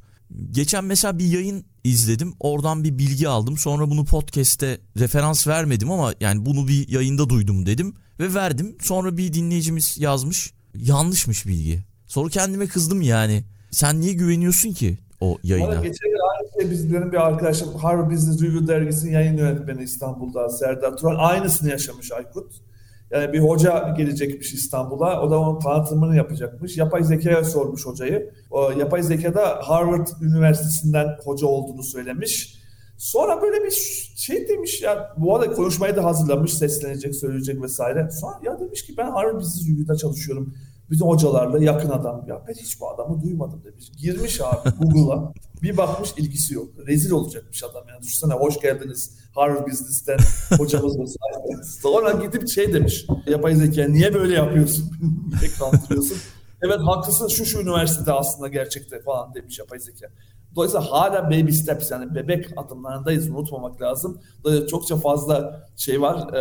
[0.51, 2.33] Geçen mesela bir yayın izledim.
[2.39, 3.57] Oradan bir bilgi aldım.
[3.57, 8.75] Sonra bunu podcast'te referans vermedim ama yani bunu bir yayında duydum dedim ve verdim.
[8.81, 10.53] Sonra bir dinleyicimiz yazmış.
[10.75, 11.83] Yanlışmış bilgi.
[12.07, 13.43] Sonra kendime kızdım yani.
[13.71, 15.75] Sen niye güveniyorsun ki o yayına?
[15.75, 21.15] Geçen aynı şey bizlerin bir arkadaşım Harvard Business Review dergisinin yayın yönetmeni İstanbul'da Serdar Turan
[21.19, 22.68] aynısını yaşamış Aykut.
[23.11, 25.21] Yani bir hoca gelecekmiş İstanbul'a.
[25.21, 26.77] O da onun tanıtımını yapacakmış.
[26.77, 28.29] Yapay zekaya sormuş hocayı.
[28.51, 32.59] O yapay zekada Harvard Üniversitesi'nden hoca olduğunu söylemiş.
[32.97, 33.71] Sonra böyle bir
[34.15, 38.09] şey demiş ya bu arada konuşmayı da hazırlamış seslenecek söyleyecek vesaire.
[38.11, 40.53] Sonra ya demiş ki ben Harvard Business Review'da çalışıyorum.
[40.89, 42.25] Bütün hocalarla yakın adam.
[42.28, 43.91] Ya ben hiç bu adamı duymadım demiş.
[43.97, 45.34] Girmiş abi Google'a.
[45.62, 46.67] bir bakmış ilgisi yok.
[46.88, 48.02] Rezil olacakmış adam yani.
[48.02, 50.17] Düşünsene hoş geldiniz Harvard Business'ten
[50.58, 51.63] hocamız vesaire.
[51.82, 53.06] Sonra gidip şey demiş.
[53.28, 54.91] Yapay zeka niye böyle yapıyorsun?
[55.41, 56.17] niye kandırıyorsun?
[56.61, 60.07] Evet haklısın şu şu üniversitede aslında gerçekte falan demiş yapay zeka.
[60.55, 64.21] Dolayısıyla hala baby steps yani bebek adımlarındayız unutmamak lazım.
[64.43, 66.39] Dolayısıyla çokça fazla şey var, e,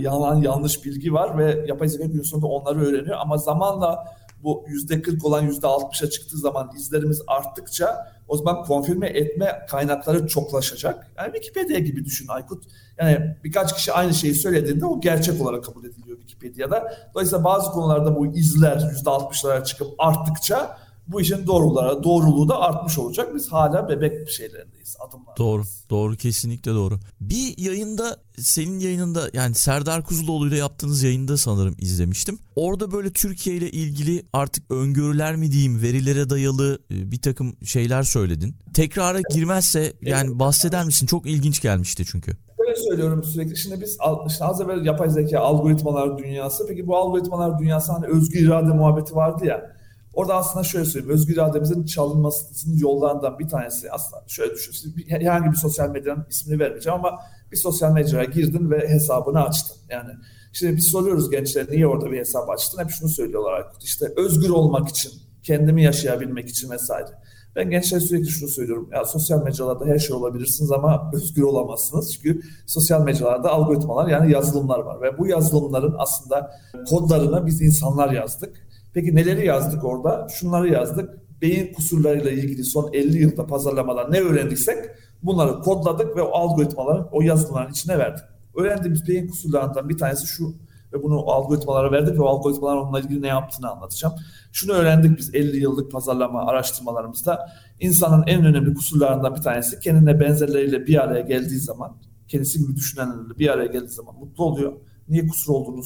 [0.00, 3.16] yalan yanlış bilgi var ve yapay zeka gün sonunda onları öğreniyor.
[3.20, 4.04] Ama zamanla
[4.46, 10.26] bu yüzde 40 olan yüzde 60'a çıktığı zaman izlerimiz arttıkça o zaman konfirme etme kaynakları
[10.26, 11.10] çoklaşacak.
[11.18, 12.64] Yani Wikipedia gibi düşün Aykut.
[12.98, 16.94] Yani birkaç kişi aynı şeyi söylediğinde o gerçek olarak kabul ediliyor Wikipedia'da.
[17.14, 22.98] Dolayısıyla bazı konularda bu izler yüzde 60'lara çıkıp arttıkça bu işin doğrulara, doğruluğu da artmış
[22.98, 23.34] olacak.
[23.34, 25.36] Biz hala bebek şeylerindeyiz, adımlar.
[25.36, 26.98] Doğru, doğru kesinlikle doğru.
[27.20, 32.38] Bir yayında, senin yayınında yani Serdar Kuzuloğlu ile yaptığınız yayında sanırım izlemiştim.
[32.56, 38.02] Orada böyle Türkiye ile ilgili artık öngörüler mi diyeyim, verilere dayalı e, bir takım şeyler
[38.02, 38.56] söyledin.
[38.74, 41.06] Tekrara girmezse yani bahseder misin?
[41.06, 42.32] Çok ilginç gelmişti çünkü.
[42.58, 43.56] Böyle söylüyorum sürekli.
[43.56, 46.66] Şimdi biz işte az evvel yapay zeka algoritmalar dünyası.
[46.68, 49.76] Peki bu algoritmalar dünyası hani özgür irade muhabbeti vardı ya.
[50.16, 51.14] Orada aslında şöyle söyleyeyim.
[51.14, 54.94] Özgür irademizin çalınmasının yollarından bir tanesi aslında şöyle düşün.
[55.08, 57.18] Herhangi bir sosyal medyanın ismini vermeyeceğim ama
[57.52, 59.76] bir sosyal mecraya girdin ve hesabını açtın.
[59.90, 60.10] Yani
[60.52, 62.78] şimdi biz soruyoruz gençlere niye orada bir hesap açtın?
[62.78, 63.84] Hep şunu söylüyorlar Aykut.
[63.84, 67.08] İşte özgür olmak için, kendimi yaşayabilmek için vesaire.
[67.56, 68.88] Ben gençlere sürekli şunu söylüyorum.
[68.92, 72.12] Ya sosyal mecralarda her şey olabilirsiniz ama özgür olamazsınız.
[72.14, 76.50] Çünkü sosyal mecralarda algoritmalar yani yazılımlar var ve bu yazılımların aslında
[76.88, 78.65] kodlarını biz insanlar yazdık
[78.96, 80.26] Peki neleri yazdık orada?
[80.30, 81.10] Şunları yazdık.
[81.42, 84.78] Beyin kusurlarıyla ilgili son 50 yılda pazarlamadan ne öğrendiksek
[85.22, 88.24] bunları kodladık ve o algoritmaların o yazılımların içine verdik.
[88.54, 90.54] Öğrendiğimiz beyin kusurlarından bir tanesi şu
[90.92, 94.14] ve bunu algoritmalara verdik ve o algoritmalar onunla ilgili ne yaptığını anlatacağım.
[94.52, 97.52] Şunu öğrendik biz 50 yıllık pazarlama araştırmalarımızda.
[97.80, 101.96] İnsanın en önemli kusurlarından bir tanesi kendine benzerleriyle bir araya geldiği zaman,
[102.28, 104.72] kendisi gibi düşünenlerle bir araya geldiği zaman mutlu oluyor.
[105.08, 105.84] Niye kusur olduğunu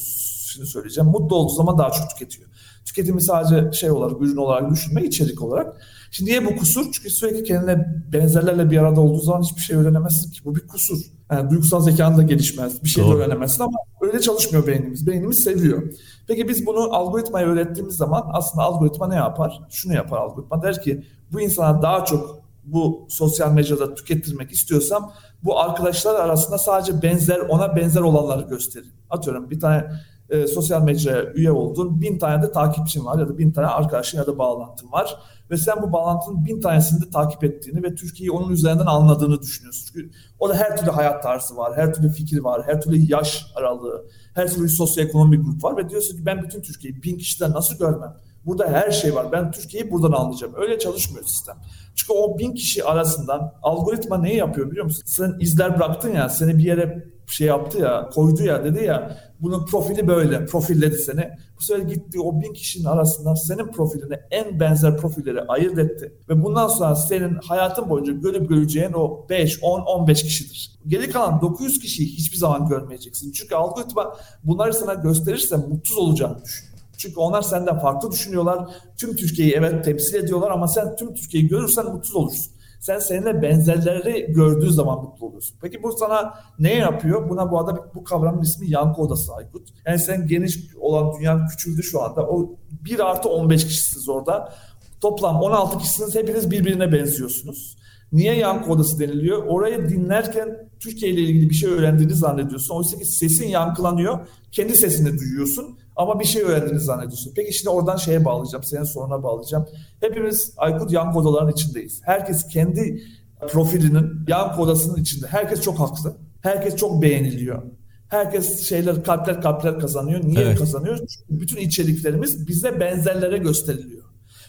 [0.53, 1.11] şimdi söyleyeceğim.
[1.11, 2.51] Mutlu olduğu zaman daha çok tüketiyor.
[2.85, 5.77] Tüketimi sadece şey olarak, ürün olarak düşünme, içerik olarak.
[6.11, 6.93] Şimdi niye bu kusur?
[6.93, 10.41] Çünkü sürekli kendine benzerlerle bir arada olduğu zaman hiçbir şey öğrenemezsin ki.
[10.45, 10.99] Bu bir kusur.
[11.31, 12.85] Yani duygusal zekan da gelişmez.
[12.85, 15.07] Bir şey de öğrenemezsin ama öyle çalışmıyor beynimiz.
[15.07, 15.95] Beynimiz seviyor.
[16.29, 19.61] Peki biz bunu algoritmaya öğrettiğimiz zaman aslında algoritma ne yapar?
[19.71, 20.63] Şunu yapar algoritma.
[20.63, 25.13] Der ki bu insana daha çok bu sosyal medyada tükettirmek istiyorsam
[25.45, 28.93] bu arkadaşlar arasında sadece benzer ona benzer olanları gösterin.
[29.11, 29.85] Atıyorum bir tane
[30.31, 32.01] e, sosyal medyaya üye oldun.
[32.01, 35.17] Bin tane de takipçin var ya da bin tane arkadaşın ya da bağlantın var.
[35.51, 39.91] Ve sen bu bağlantının bin tanesini de takip ettiğini ve Türkiye'yi onun üzerinden anladığını düşünüyorsun.
[39.93, 43.47] Çünkü o da her türlü hayat tarzı var, her türlü fikir var, her türlü yaş
[43.55, 45.77] aralığı, her türlü sosyoekonomik grup var.
[45.77, 48.17] Ve diyorsun ki ben bütün Türkiye'yi bin kişiden nasıl görmem?
[48.47, 49.33] Burada her şey var.
[49.33, 50.55] Ben Türkiye'yi buradan anlayacağım.
[50.57, 51.57] Öyle çalışmıyor sistem.
[51.95, 55.03] Çünkü o bin kişi arasından algoritma neyi yapıyor biliyor musun?
[55.07, 59.67] Sen izler bıraktın ya, seni bir yere şey yaptı ya, koydu ya dedi ya bunun
[59.67, 61.31] profili böyle, profilledi seni.
[61.59, 66.13] Bu sefer gitti o bin kişinin arasından senin profiline en benzer profilleri ayırt etti.
[66.29, 70.73] Ve bundan sonra senin hayatın boyunca görüp göreceğin o 5, 10, 15 kişidir.
[70.87, 73.33] Geri kalan 900 kişiyi hiçbir zaman görmeyeceksin.
[73.33, 76.67] Çünkü algoritma bunları sana gösterirse mutsuz olacağını düşün.
[76.97, 78.69] Çünkü onlar senden farklı düşünüyorlar.
[78.97, 82.53] Tüm Türkiye'yi evet temsil ediyorlar ama sen tüm Türkiye'yi görürsen mutsuz olursun.
[82.81, 85.57] Sen seninle benzerleri gördüğü zaman mutlu oluyorsun.
[85.63, 87.31] Peki bu sana ne yapıyor?
[87.31, 89.69] Buna bu arada bu kavramın ismi yankı odası Aykut.
[89.87, 92.27] Yani sen geniş olan dünyanın küçüldü şu anda.
[92.27, 94.53] O 1 artı 15 kişisiniz orada.
[95.01, 96.15] Toplam 16 kişisiniz.
[96.15, 97.77] Hepiniz birbirine benziyorsunuz.
[98.13, 99.47] Niye yankı odası deniliyor?
[99.47, 102.75] Orayı dinlerken Türkiye ile ilgili bir şey öğrendiğini zannediyorsun.
[102.75, 104.19] Oysa ki sesin yankılanıyor.
[104.53, 107.33] Kendi sesini duyuyorsun ama bir şey öğrendiğini zannediyorsun.
[107.37, 109.67] Peki şimdi oradan şeye bağlayacağım, senin soruna bağlayacağım.
[110.01, 112.01] Hepimiz Aykut yankı odalarının içindeyiz.
[112.05, 113.03] Herkes kendi
[113.49, 115.27] profilinin yankı odasının içinde.
[115.27, 116.17] Herkes çok haklı.
[116.43, 117.63] Herkes çok beğeniliyor.
[118.09, 120.21] Herkes şeyler kalpler kalpler kazanıyor.
[120.25, 120.59] Niye evet.
[120.59, 120.99] kazanıyor?
[120.99, 124.05] Çünkü bütün içeriklerimiz bize benzerlere gösteriliyor.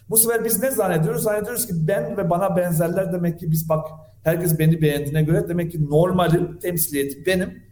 [0.10, 1.24] Bu sefer biz ne zannediyoruz?
[1.24, 3.88] Zannediyoruz ki ben ve bana benzerler demek ki biz bak
[4.24, 7.64] herkes beni beğendiğine göre demek ki normalin temsiliyeti benim.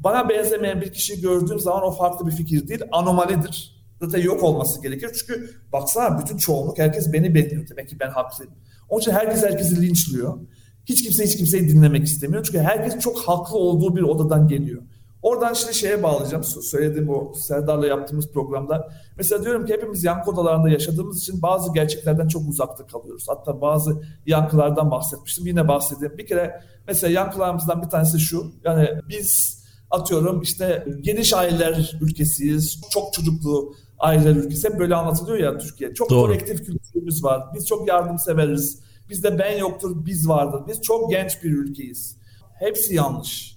[0.00, 3.78] Bana benzemeyen bir kişiyi gördüğüm zaman o farklı bir fikir değil, anomalidir.
[4.00, 5.10] Zaten yok olması gerekir.
[5.14, 7.68] Çünkü baksana bütün çoğunluk herkes beni beğeniyor.
[7.68, 8.52] Demek ki ben haklıyım.
[8.88, 10.38] Onun için herkes herkesi linçliyor.
[10.86, 12.44] Hiç kimse hiç kimseyi dinlemek istemiyor.
[12.44, 14.82] Çünkü herkes çok haklı olduğu bir odadan geliyor.
[15.22, 16.44] Oradan şimdi şeye bağlayacağım.
[16.44, 18.92] Söylediğim o Serdar'la yaptığımız programda.
[19.16, 23.24] Mesela diyorum ki hepimiz yankı odalarında yaşadığımız için bazı gerçeklerden çok uzakta kalıyoruz.
[23.28, 25.46] Hatta bazı yankılardan bahsetmiştim.
[25.46, 26.18] Yine bahsedeyim.
[26.18, 28.52] Bir kere mesela yankılarımızdan bir tanesi şu.
[28.64, 29.57] Yani biz
[29.90, 32.80] atıyorum işte geniş aileler ülkesiyiz.
[32.90, 34.68] Çok çocuklu aileler ülkesi.
[34.68, 35.94] Hep böyle anlatılıyor ya Türkiye.
[35.94, 36.26] Çok Doğru.
[36.26, 37.42] kolektif kültürümüz var.
[37.54, 38.80] Biz çok yardımseveriz.
[39.10, 40.62] Bizde ben yoktur, biz vardır.
[40.68, 42.16] Biz çok genç bir ülkeyiz.
[42.54, 43.56] Hepsi yanlış.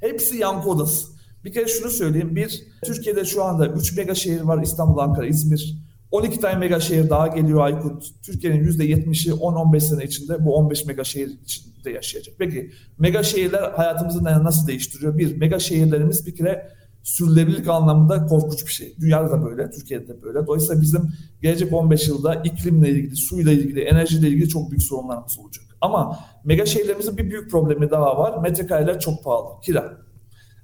[0.00, 1.08] Hepsi yankı odası.
[1.44, 2.36] Bir kere şunu söyleyeyim.
[2.36, 4.62] Bir, Türkiye'de şu anda 3 mega şehir var.
[4.62, 5.78] İstanbul, Ankara, İzmir.
[6.10, 8.04] 12 tane mega şehir daha geliyor Aykut.
[8.22, 11.38] Türkiye'nin %70'i 10-15 sene içinde bu 15 mega şehir
[11.82, 12.34] içinde yaşayacak.
[12.38, 15.18] Peki mega şehirler hayatımızı nasıl değiştiriyor?
[15.18, 16.68] Bir, mega şehirlerimiz bir kere
[17.02, 18.96] sürdürülebilirlik anlamında korkunç bir şey.
[19.00, 20.46] Dünyada da böyle, Türkiye'de de böyle.
[20.46, 25.64] Dolayısıyla bizim gelecek 15 yılda iklimle ilgili, suyla ilgili, enerjiyle ilgili çok büyük sorunlarımız olacak.
[25.80, 28.42] Ama mega şehirlerimizin bir büyük problemi daha var.
[28.42, 29.98] Metrekareler çok pahalı, kira.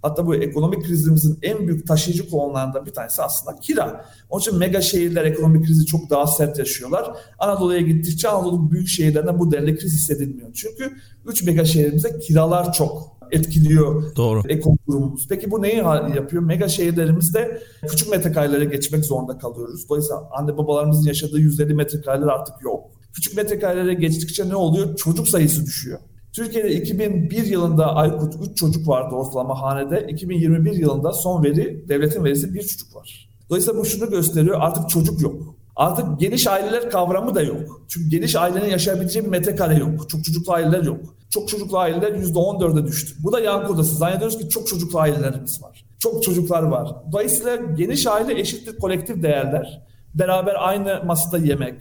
[0.02, 4.04] Hatta bu ekonomik krizimizin en büyük taşıyıcı konularından bir tanesi aslında kira.
[4.30, 7.16] Onun için mega şehirler ekonomik krizi çok daha sert yaşıyorlar.
[7.38, 10.52] Anadolu'ya gittikçe Anadolu büyük şehirlerinde bu denli kriz hissedilmiyor.
[10.54, 10.92] Çünkü
[11.26, 14.42] 3 mega şehrimizde kiralar çok etkiliyor Doğru.
[14.48, 15.26] ekonomik durumumuz.
[15.28, 15.76] Peki bu neyi
[16.16, 16.42] yapıyor?
[16.42, 19.88] Mega şehirlerimizde küçük metrekarelere geçmek zorunda kalıyoruz.
[19.88, 22.90] Dolayısıyla anne babalarımızın yaşadığı 150 metrekareler artık yok.
[23.12, 24.96] Küçük metrekarelere geçtikçe ne oluyor?
[24.96, 25.98] Çocuk sayısı düşüyor.
[26.38, 30.06] Türkiye'de 2001 yılında Aykut 3 çocuk vardı ortalama hanede.
[30.08, 33.28] 2021 yılında son veri, devletin verisi bir çocuk var.
[33.50, 35.54] Dolayısıyla bu şunu gösteriyor artık çocuk yok.
[35.76, 37.82] Artık geniş aileler kavramı da yok.
[37.88, 40.10] Çünkü geniş ailenin yaşayabileceği bir metrekare yok.
[40.10, 41.00] Çok çocuklu aileler yok.
[41.30, 43.14] Çok çocuklu aileler %14'e düştü.
[43.24, 43.94] Bu da yankı odası.
[43.94, 45.84] Zannediyoruz ki çok çocuklu ailelerimiz var.
[45.98, 46.88] Çok çocuklar var.
[47.12, 49.82] Dolayısıyla geniş aile eşittir kolektif değerler.
[50.14, 51.74] Beraber aynı masada yemek,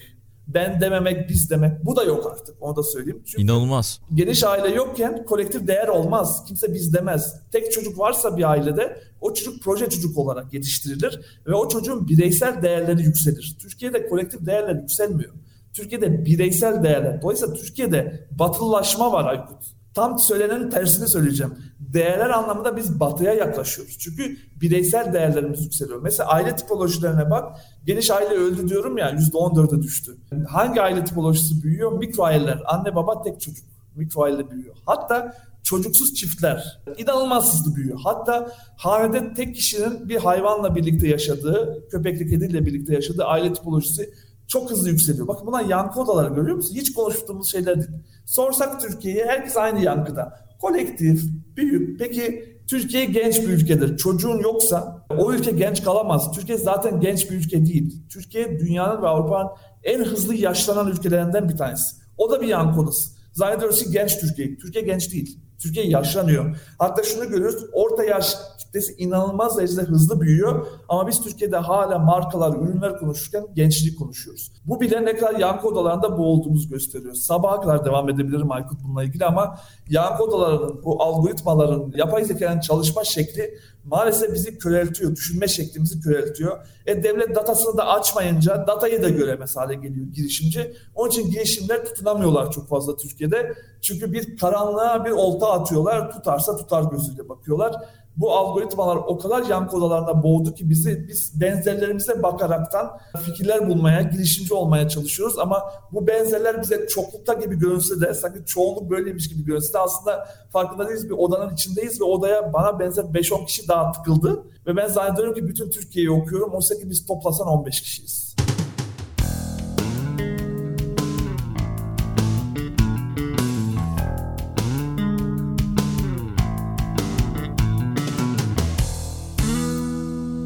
[0.47, 1.85] ben dememek, biz demek.
[1.85, 2.55] Bu da yok artık.
[2.61, 3.23] Onu da söyleyeyim.
[3.25, 3.99] Çünkü İnanılmaz.
[4.13, 6.43] Geniş aile yokken kolektif değer olmaz.
[6.47, 7.35] Kimse biz demez.
[7.51, 12.61] Tek çocuk varsa bir ailede o çocuk proje çocuk olarak yetiştirilir ve o çocuğun bireysel
[12.61, 13.57] değerleri yükselir.
[13.61, 15.33] Türkiye'de kolektif değerler yükselmiyor.
[15.73, 17.21] Türkiye'de bireysel değerler.
[17.21, 19.76] Dolayısıyla Türkiye'de batılılaşma var Aykut.
[19.97, 21.53] Tam söylenenin tersini söyleyeceğim.
[21.79, 23.97] Değerler anlamında biz batıya yaklaşıyoruz.
[23.99, 26.01] Çünkü bireysel değerlerimiz yükseliyor.
[26.01, 27.57] Mesela aile tipolojilerine bak.
[27.85, 30.17] Geniş aile öldü diyorum ya %14'e düştü.
[30.49, 31.91] Hangi aile tipolojisi büyüyor?
[31.91, 32.59] Mikro aileler.
[32.65, 33.65] Anne baba tek çocuk.
[33.95, 34.75] Mikro aile büyüyor.
[34.85, 35.33] Hatta
[35.63, 37.99] çocuksuz çiftler inanılmaz hızlı büyüyor.
[38.03, 44.13] Hatta hanede tek kişinin bir hayvanla birlikte yaşadığı, köpekli kediyle birlikte yaşadığı aile tipolojisi
[44.47, 45.27] çok hızlı yükseliyor.
[45.27, 46.75] Bakın buna yankı odaları görüyor musun?
[46.75, 48.01] Hiç konuştuğumuz şeyler değil.
[48.25, 50.39] Sorsak Türkiye'ye herkes aynı yankıda.
[50.59, 51.23] Kolektif,
[51.55, 51.99] büyük.
[51.99, 53.97] Peki Türkiye genç bir ülkedir.
[53.97, 56.31] Çocuğun yoksa o ülke genç kalamaz.
[56.31, 58.03] Türkiye zaten genç bir ülke değil.
[58.09, 59.49] Türkiye dünyanın ve Avrupa'nın
[59.83, 61.95] en hızlı yaşlanan ülkelerinden bir tanesi.
[62.17, 63.09] O da bir yankı odası.
[63.33, 64.57] Zannediyoruz ki genç Türkiye.
[64.57, 65.39] Türkiye genç değil.
[65.59, 66.57] Türkiye yaşlanıyor.
[66.79, 67.65] Hatta şunu görüyoruz.
[67.73, 68.35] Orta yaş
[68.67, 70.67] kitlesi inanılmaz derecede hızlı büyüyor.
[70.89, 74.51] Ama biz Türkiye'de hala markalar, ürünler konuşurken gençliği konuşuyoruz.
[74.65, 77.13] Bu bile ne kadar yankı odalarında boğulduğumuzu gösteriyor.
[77.13, 79.57] Sabaha kadar devam edebilirim Aykut bununla ilgili ama
[79.89, 85.15] yankı odalarının, bu algoritmaların, yapay zekanın çalışma şekli maalesef bizi köreltiyor.
[85.15, 86.57] Düşünme şeklimizi köreltiyor.
[86.85, 90.73] E devlet datasını da açmayınca datayı da göremez hale geliyor girişimci.
[90.95, 93.53] Onun için girişimler tutunamıyorlar çok fazla Türkiye'de.
[93.81, 96.11] Çünkü bir karanlığa bir olta atıyorlar.
[96.11, 97.73] Tutarsa tutar gözüyle bakıyorlar
[98.17, 104.53] bu algoritmalar o kadar yan kodalarına boğdu ki bizi biz benzerlerimize bakaraktan fikirler bulmaya, girişimci
[104.53, 109.73] olmaya çalışıyoruz ama bu benzerler bize çoklukta gibi görünse de sanki çoğunluk böyleymiş gibi görünse
[109.73, 114.43] de aslında farkında değiliz bir odanın içindeyiz ve odaya bana benzer 5-10 kişi daha tıkıldı
[114.67, 116.53] ve ben zannediyorum ki bütün Türkiye'yi okuyorum.
[116.53, 118.35] Oysa ki biz toplasan 15 kişiyiz.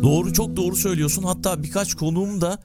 [0.03, 1.23] Doğru çok doğru söylüyorsun.
[1.23, 2.59] Hatta birkaç konuğum da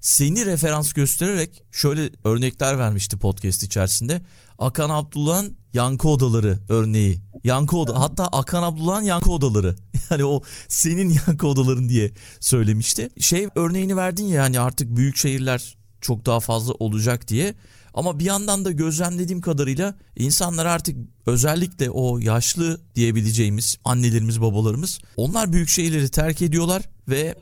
[0.00, 4.22] seni referans göstererek şöyle örnekler vermişti podcast içerisinde.
[4.58, 7.20] Akan Abdullah'ın yankı odaları örneği.
[7.44, 9.76] Yankı oda hatta Akan Abdullah'ın yankı odaları.
[10.10, 13.10] Yani o senin yankı odaların diye söylemişti.
[13.20, 17.54] Şey örneğini verdin ya hani artık büyük şehirler çok daha fazla olacak diye.
[17.94, 25.52] Ama bir yandan da gözlemlediğim kadarıyla insanlar artık özellikle o yaşlı diyebileceğimiz annelerimiz babalarımız onlar
[25.52, 27.34] büyük şehirleri terk ediyorlar ve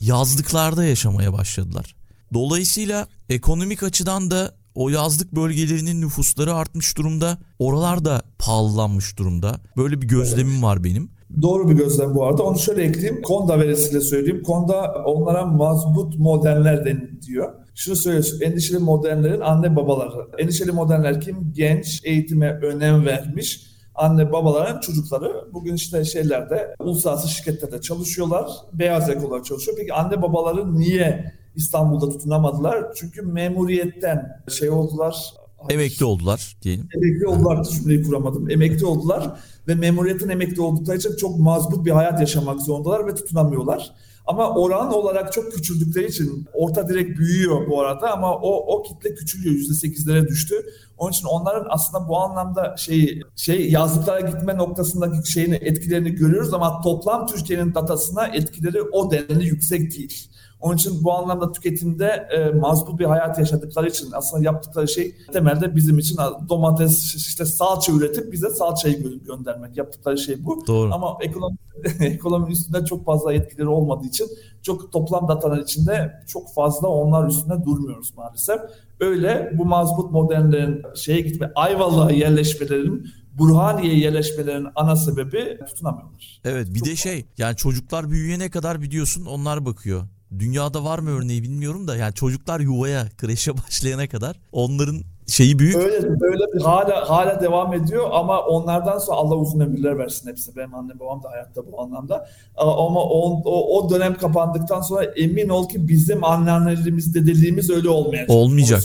[0.00, 1.94] yazlıklarda yaşamaya başladılar.
[2.34, 7.38] Dolayısıyla ekonomik açıdan da o yazlık bölgelerinin nüfusları artmış durumda.
[7.58, 9.60] Oralar da pahalılanmış durumda.
[9.76, 11.10] Böyle bir gözlemim var benim.
[11.42, 12.42] Doğru bir gözlem bu arada.
[12.42, 13.22] Onu şöyle ekleyeyim.
[13.22, 14.42] Konda verisiyle söyleyeyim.
[14.42, 16.84] Konda onlara mazbut modernler
[17.26, 17.52] diyor.
[17.74, 18.40] Şunu söylüyorsun.
[18.40, 20.28] Endişeli modernlerin anne babaları.
[20.38, 21.52] Endişeli modernler kim?
[21.54, 23.68] Genç, eğitime önem vermiş
[23.98, 28.50] anne babaların çocukları bugün işte şeylerde uluslararası şirketlerde çalışıyorlar.
[28.72, 29.76] Beyaz yakalılar çalışıyor.
[29.80, 32.84] Peki anne babaları niye İstanbul'da tutunamadılar?
[32.94, 35.34] Çünkü memuriyetten şey oldular.
[35.68, 36.88] Emekli oldular diyelim.
[36.96, 38.50] Emekli oldular cümleyi kuramadım.
[38.50, 43.92] Emekli oldular ve memuriyetin emekli oldukları için çok mazbut bir hayat yaşamak zorundalar ve tutunamıyorlar.
[44.26, 49.14] Ama oran olarak çok küçüldükleri için orta direkt büyüyor bu arada ama o o kitle
[49.14, 50.54] küçülüyor %8'lere düştü.
[50.98, 56.80] Onun için onların aslında bu anlamda şey şey yazlıklara gitme noktasındaki şeyini etkilerini görüyoruz ama
[56.80, 60.30] toplam Türkiye'nin datasına etkileri o denli yüksek değil.
[60.60, 65.76] Onun için bu anlamda tüketimde e, mazbut bir hayat yaşadıkları için aslında yaptıkları şey temelde
[65.76, 69.76] bizim için domates işte salça üretip bize salçayı gö- göndermek.
[69.76, 70.66] Yaptıkları şey bu.
[70.66, 70.94] Doğru.
[70.94, 71.56] Ama ekonomi
[72.00, 74.26] ekonominin üstünde çok fazla etkileri olmadığı için
[74.62, 78.60] çok toplam datalar içinde çok fazla onlar üstünde durmuyoruz maalesef.
[79.00, 83.06] Öyle bu mazbut modernlerin şeye gitme Ayvalık'a yerleşmelerinin
[83.38, 86.40] Burhaniye yerleşmelerinin ana sebebi tutunamıyorlar.
[86.44, 90.02] Evet bir Çok de şey yani çocuklar büyüyene kadar biliyorsun onlar bakıyor.
[90.38, 95.76] Dünyada var mı örneği bilmiyorum da yani çocuklar yuvaya, kreşe başlayana kadar onların şeyi büyük.
[95.76, 100.56] Öyle öyle bir hala hala devam ediyor ama onlardan sonra Allah uzun ömürler versin hepsi.
[100.56, 102.28] Benim annem babam da hayatta bu anlamda.
[102.56, 108.30] Ama o, o, o dönem kapandıktan sonra emin ol ki bizim anneannelerimiz, dedelerimiz öyle olmayacak.
[108.30, 108.82] Olmayacak.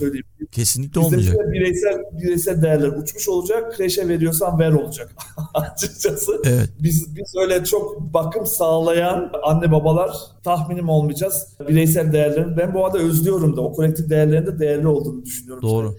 [0.51, 1.33] Kesinlikle olmayacak.
[1.33, 3.73] Bizimkiler bireysel, bireysel değerler uçmuş olacak.
[3.77, 5.15] Kreşe veriyorsan ver olacak.
[5.53, 6.41] Açıkçası.
[6.45, 6.69] Evet.
[6.79, 10.11] Biz, biz öyle çok bakım sağlayan anne babalar
[10.43, 11.47] tahminim olmayacağız.
[11.67, 12.57] Bireysel değerlerin.
[12.57, 15.61] Ben bu arada özlüyorum da o kolektif değerlerin de değerli olduğunu düşünüyorum.
[15.61, 15.95] Doğru.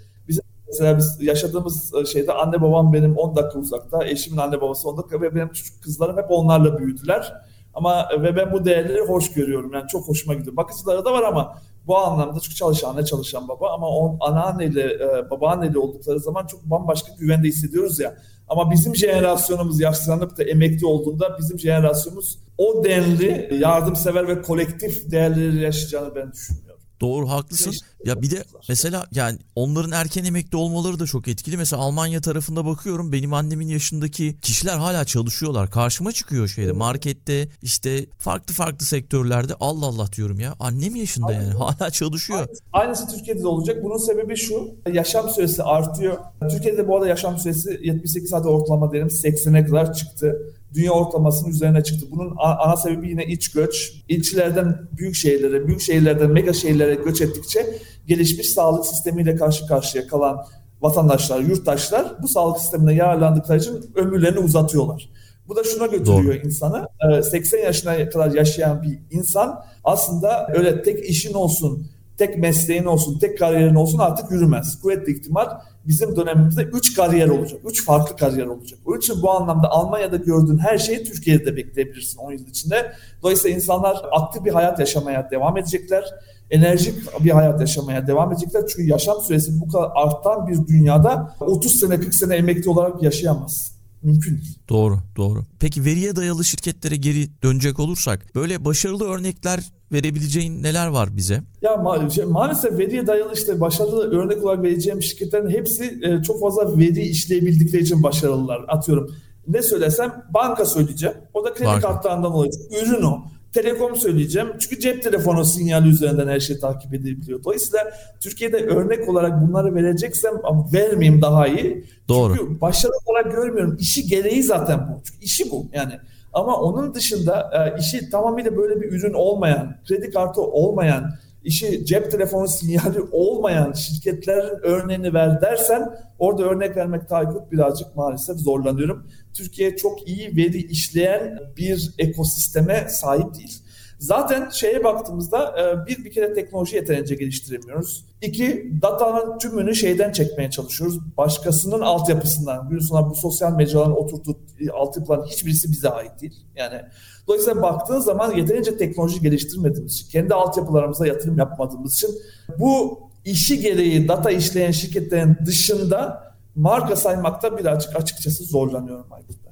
[0.74, 5.20] Mesela biz yaşadığımız şeyde anne babam benim 10 dakika uzakta, eşimin anne babası 10 dakika
[5.20, 7.32] ve benim küçük kızlarım hep onlarla büyüdüler.
[7.74, 9.72] Ama ve ben bu değerleri hoş görüyorum.
[9.74, 10.56] Yani çok hoşuma gidiyor.
[10.56, 15.30] Bakıcıları da var ama bu anlamda çünkü çalışan ne çalışan baba ama on, anneanneyle, e,
[15.30, 18.14] babaanneyle oldukları zaman çok bambaşka güvende hissediyoruz ya.
[18.48, 25.62] Ama bizim jenerasyonumuz yaşlanıp da emekli olduğunda bizim jenerasyonumuz o denli yardımsever ve kolektif değerleri
[25.62, 26.63] yaşayacağını ben düşünmüyorum.
[27.00, 27.74] Doğru haklısın.
[28.04, 31.56] Ya bir de mesela yani onların erken emekli olmaları da çok etkili.
[31.56, 35.70] Mesela Almanya tarafında bakıyorum benim annemin yaşındaki kişiler hala çalışıyorlar.
[35.70, 40.54] Karşıma çıkıyor şeyde markette işte farklı farklı sektörlerde Allah Allah diyorum ya.
[40.60, 42.48] Annem yaşında yani hala çalışıyor.
[42.72, 43.84] Aynısı Türkiye'de de olacak.
[43.84, 44.68] Bunun sebebi şu.
[44.92, 46.18] Yaşam süresi artıyor.
[46.50, 51.84] Türkiye'de bu arada yaşam süresi 78 saat ortalama diyelim 80'e kadar çıktı dünya ortalamasının üzerine
[51.84, 52.06] çıktı.
[52.10, 53.92] Bunun ana sebebi yine iç göç.
[54.08, 60.46] İlçelerden büyük şehirlere, büyük şehirlerden mega şehirlere göç ettikçe gelişmiş sağlık sistemiyle karşı karşıya kalan
[60.80, 65.10] vatandaşlar, yurttaşlar bu sağlık sistemine yararlandıkları için ömürlerini uzatıyorlar.
[65.48, 66.46] Bu da şuna götürüyor Doğru.
[66.46, 66.88] insanı.
[67.22, 71.86] 80 yaşına kadar yaşayan bir insan aslında öyle tek işin olsun,
[72.18, 74.80] tek mesleğin olsun, tek kariyerin olsun artık yürümez.
[74.82, 75.48] Kuvvetli ihtimal
[75.86, 77.60] bizim dönemimizde 3 kariyer olacak.
[77.64, 78.78] 3 farklı kariyer olacak.
[78.86, 82.92] Onun için bu anlamda Almanya'da gördüğün her şeyi Türkiye'de de bekleyebilirsin 10 yıl içinde.
[83.22, 86.04] Dolayısıyla insanlar aktif bir hayat yaşamaya devam edecekler.
[86.50, 88.62] Enerjik bir hayat yaşamaya devam edecekler.
[88.68, 93.73] Çünkü yaşam süresi bu kadar artan bir dünyada 30 sene 40 sene emekli olarak yaşayamaz
[94.04, 94.58] mümkün değil.
[94.68, 95.44] Doğru, doğru.
[95.60, 99.60] Peki veriye dayalı şirketlere geri dönecek olursak böyle başarılı örnekler
[99.92, 101.42] verebileceğin neler var bize?
[101.62, 106.40] Ya ma- şey, maalesef veriye dayalı işte başarılı örnek olarak vereceğim şirketlerin hepsi e, çok
[106.40, 108.64] fazla veri işleyebildikleri için başarılılar.
[108.68, 109.14] Atıyorum
[109.48, 111.16] ne söylesem banka söyleyeceğim.
[111.34, 112.62] O da kredi kartlarından olacak.
[112.82, 113.24] Ürün o.
[113.54, 114.48] Telekom söyleyeceğim.
[114.58, 117.44] Çünkü cep telefonu sinyali üzerinden her şey takip edilebiliyor.
[117.44, 120.34] Dolayısıyla Türkiye'de örnek olarak bunları vereceksem
[120.72, 121.84] vermeyeyim daha iyi.
[122.08, 122.36] Doğru.
[122.36, 123.76] Çünkü başarılı olarak görmüyorum.
[123.80, 125.02] İşi gereği zaten bu.
[125.04, 125.66] Çünkü işi bu.
[125.72, 125.92] Yani
[126.32, 132.10] ama onun dışında e, işi tamamıyla böyle bir ürün olmayan, kredi kartı olmayan, işi cep
[132.10, 135.88] telefonu sinyali olmayan şirketlerin örneğini ver dersen
[136.18, 139.06] orada örnek vermek Aykut birazcık maalesef zorlanıyorum.
[139.34, 143.63] Türkiye çok iyi veri işleyen bir ekosisteme sahip değil.
[143.98, 148.04] Zaten şeye baktığımızda e, bir bir kere teknoloji yeterince geliştiremiyoruz.
[148.22, 151.16] İki, datanın tümünü şeyden çekmeye çalışıyoruz.
[151.16, 152.70] Başkasının altyapısından.
[152.70, 156.34] Bir sonra bu sosyal mecraların oturttuğu e, altyapıların hiçbirisi bize ait değil.
[156.56, 156.80] Yani
[157.28, 162.10] dolayısıyla baktığın zaman yeterince teknoloji geliştirmediğimiz için, kendi altyapılarımıza yatırım yapmadığımız için
[162.58, 166.24] bu işi gereği data işleyen şirketlerin dışında
[166.54, 169.43] marka saymakta birazcık açıkçası zorlanıyorum Aykut.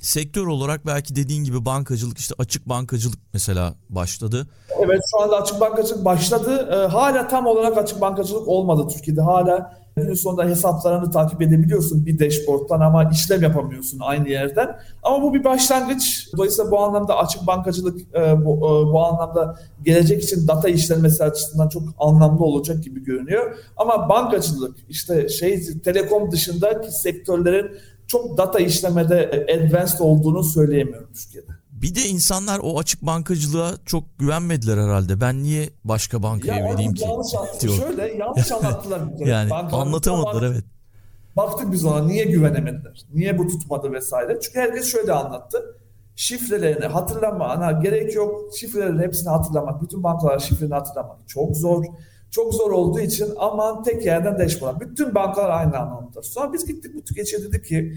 [0.00, 4.46] Sektör olarak belki dediğin gibi bankacılık işte açık bankacılık mesela başladı.
[4.84, 6.68] Evet şu anda açık bankacılık başladı.
[6.72, 9.20] Ee, hala tam olarak açık bankacılık olmadı Türkiye'de.
[9.20, 14.78] Hala günün sonunda hesaplarını takip edebiliyorsun bir dashboard'tan ama işlem yapamıyorsun aynı yerden.
[15.02, 16.28] Ama bu bir başlangıç.
[16.36, 21.68] Dolayısıyla bu anlamda açık bankacılık e, bu, e, bu anlamda gelecek için data işlenmesi açısından
[21.68, 23.56] çok anlamlı olacak gibi görünüyor.
[23.76, 27.70] Ama bankacılık işte şey telekom dışındaki sektörlerin
[28.10, 31.52] çok data işlemede advanced olduğunu söyleyemiyorum Türkiye'de.
[31.72, 35.20] Bir de insanlar o açık bankacılığa çok güvenmediler herhalde.
[35.20, 37.04] Ben niye başka bankaya ya vereyim ki?
[37.04, 39.00] Yanlış, şöyle yanlış anlattılar.
[39.18, 40.64] yani Bankalar anlatamadılar evet.
[41.36, 43.02] Baktık biz ona niye güvenemediler?
[43.14, 44.38] Niye bu tutmadı vesaire?
[44.42, 45.76] Çünkü herkes şöyle anlattı.
[46.16, 48.56] Şifrelerini hatırlama, ana gerek yok.
[48.56, 51.84] Şifrelerin hepsini hatırlamak, bütün bankalar şifrelerini hatırlamak çok zor.
[52.30, 54.80] Çok zor olduğu için aman tek yerden dashboard.
[54.80, 56.22] Bütün bankalar aynı anlamda.
[56.22, 57.94] Sonra biz gittik bu tüketiciye dedik ki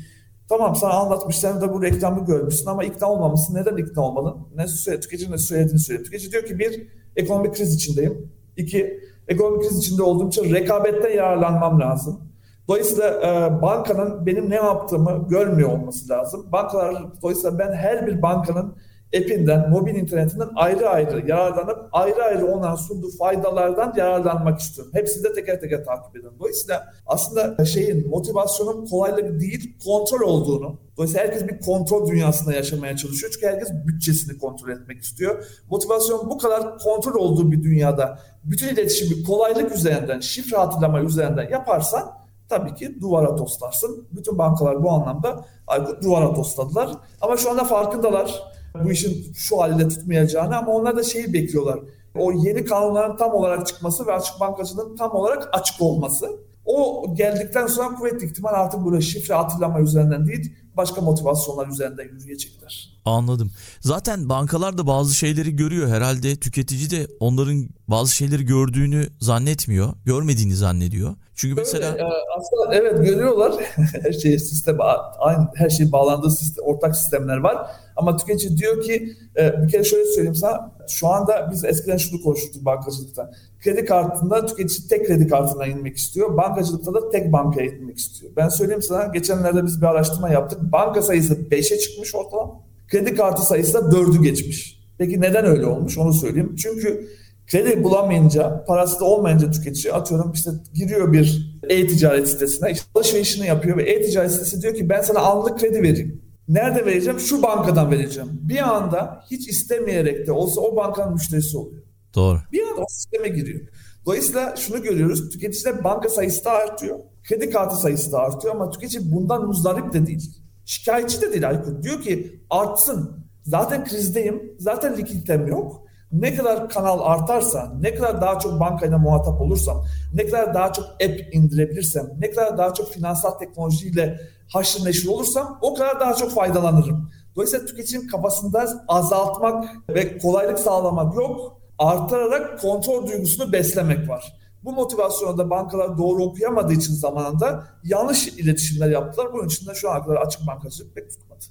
[0.50, 3.56] Tamam sana anlatmışlar da bu reklamı görmüşsün ama ikna olmamışsın.
[3.56, 4.48] Neden ikna olmadın?
[4.56, 6.04] Ne söyle, tüketicinin ne söylediğini söyle.
[6.04, 8.32] Tüketici diyor ki bir, ekonomik kriz içindeyim.
[8.58, 12.20] İki, ekonomik kriz içinde olduğum için rekabette yararlanmam lazım.
[12.68, 16.52] Dolayısıyla e, bankanın benim ne yaptığımı görmüyor olması lazım.
[16.52, 18.76] Bankalar, dolayısıyla ben her bir bankanın
[19.18, 24.94] app'inden, mobil internetinden ayrı ayrı yararlanıp ayrı ayrı ona sunduğu faydalardan yararlanmak istiyorum.
[24.96, 26.38] Hepsini de teker teker takip ediyorum.
[26.40, 33.32] Dolayısıyla aslında şeyin motivasyonun kolaylık değil kontrol olduğunu Dolayısıyla herkes bir kontrol dünyasında yaşamaya çalışıyor.
[33.34, 35.46] Çünkü herkes bütçesini kontrol etmek istiyor.
[35.70, 42.12] Motivasyon bu kadar kontrol olduğu bir dünyada bütün iletişimi kolaylık üzerinden, şifre hatırlama üzerinden yaparsan
[42.50, 44.08] tabii ki duvara toslarsın.
[44.12, 46.90] Bütün bankalar bu anlamda Aykut duvara tosladılar.
[47.22, 48.44] Ama şu anda farkındalar
[48.84, 51.80] bu işin şu halde tutmayacağını ama onlar da şeyi bekliyorlar.
[52.16, 56.28] O yeni kanunların tam olarak çıkması ve açık bankacılığın tam olarak açık olması.
[56.66, 63.00] O geldikten sonra kuvvetli ihtimal artık böyle şifre hatırlama üzerinden değil başka motivasyonlar üzerinden yürüyecekler.
[63.06, 63.52] Anladım.
[63.82, 65.88] Zaten bankalar da bazı şeyleri görüyor.
[65.88, 69.94] Herhalde tüketici de onların bazı şeyleri gördüğünü zannetmiyor.
[70.06, 71.16] Görmediğini zannediyor.
[71.36, 72.04] Çünkü mesela Öyle,
[72.38, 73.54] aslında evet görüyorlar.
[74.04, 74.78] her şey sistem
[75.20, 77.68] aynı her şey bağlandığı sistem, ortak sistemler var.
[77.96, 80.72] Ama tüketici diyor ki e, bir kere şöyle söyleyeyim sana.
[80.88, 83.32] Şu anda biz eskiden şunu konuştuk bankacılıkta.
[83.64, 86.38] Kredi kartında tüketici tek kredi kartına inmek istiyor.
[86.38, 88.32] Bankacılıkta da tek bankaya inmek istiyor.
[88.38, 90.60] Ben söyleyeyim sana geçenlerde biz bir araştırma yaptık.
[90.62, 92.54] Banka sayısı 5'e çıkmış ortalama.
[92.88, 94.84] Kredi kartı sayısı da 4'ü geçmiş.
[94.98, 96.56] Peki neden öyle olmuş onu söyleyeyim.
[96.56, 97.08] Çünkü
[97.48, 103.78] kredi bulamayınca, parası da olmayınca tüketici atıyorum işte giriyor bir e-ticaret sitesine, işte alışverişini yapıyor
[103.78, 106.22] ve e-ticaret sitesi diyor ki ben sana anlık kredi vereyim.
[106.48, 107.20] Nerede vereceğim?
[107.20, 108.30] Şu bankadan vereceğim.
[108.32, 111.84] Bir anda hiç istemeyerek de olsa o bankanın müşterisi oluyor.
[112.16, 112.40] Doğru.
[112.52, 113.62] Bir anda o sisteme giriyor.
[114.06, 115.30] Dolayısıyla şunu görüyoruz.
[115.30, 117.00] Tüketicide banka sayısı da artıyor.
[117.24, 120.32] Kredi kartı sayısı da artıyor ama tüketici bundan muzdarip de değil.
[120.66, 121.84] Şikayetçi de değil Aykut.
[121.84, 123.26] Diyor ki artsın.
[123.44, 124.56] Zaten krizdeyim.
[124.60, 125.84] Zaten likiditem yok.
[126.14, 130.86] Ne kadar kanal artarsa, ne kadar daha çok bankayla muhatap olursam, ne kadar daha çok
[130.86, 134.20] app indirebilirsem, ne kadar daha çok finansal teknolojiyle
[134.54, 137.12] haşır neşir olursam o kadar daha çok faydalanırım.
[137.36, 141.62] Dolayısıyla tüketicinin kafasında azaltmak ve kolaylık sağlamak yok.
[141.80, 144.34] Artırarak kontrol duygusunu beslemek var.
[144.64, 149.34] Bu motivasyonu da bankalar doğru okuyamadığı için zamanında yanlış iletişimler yaptılar.
[149.34, 151.46] Bunun için de şu ana kadar açık bankacılık pek tutmadı.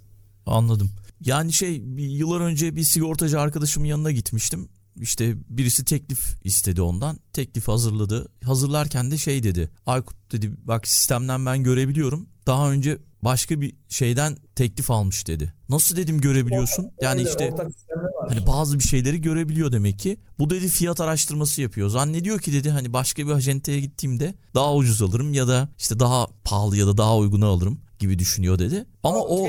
[0.47, 0.91] Anladım.
[1.25, 4.69] Yani şey yıllar önce bir sigortacı arkadaşımın yanına gitmiştim.
[5.01, 7.19] İşte birisi teklif istedi ondan.
[7.33, 8.29] Teklif hazırladı.
[8.45, 9.71] Hazırlarken de şey dedi.
[9.87, 12.29] Aykut dedi bak sistemden ben görebiliyorum.
[12.47, 15.55] Daha önce başka bir şeyden teklif almış dedi.
[15.69, 16.91] Nasıl dedim görebiliyorsun?
[17.01, 17.55] Yani işte
[18.29, 20.17] hani bazı bir şeyleri görebiliyor demek ki.
[20.39, 21.89] Bu dedi fiyat araştırması yapıyor.
[21.89, 26.27] Zannediyor ki dedi hani başka bir ajenteye gittiğimde daha ucuz alırım ya da işte daha
[26.45, 28.85] pahalı ya da daha uyguna alırım gibi düşünüyor dedi.
[29.03, 29.47] Ama o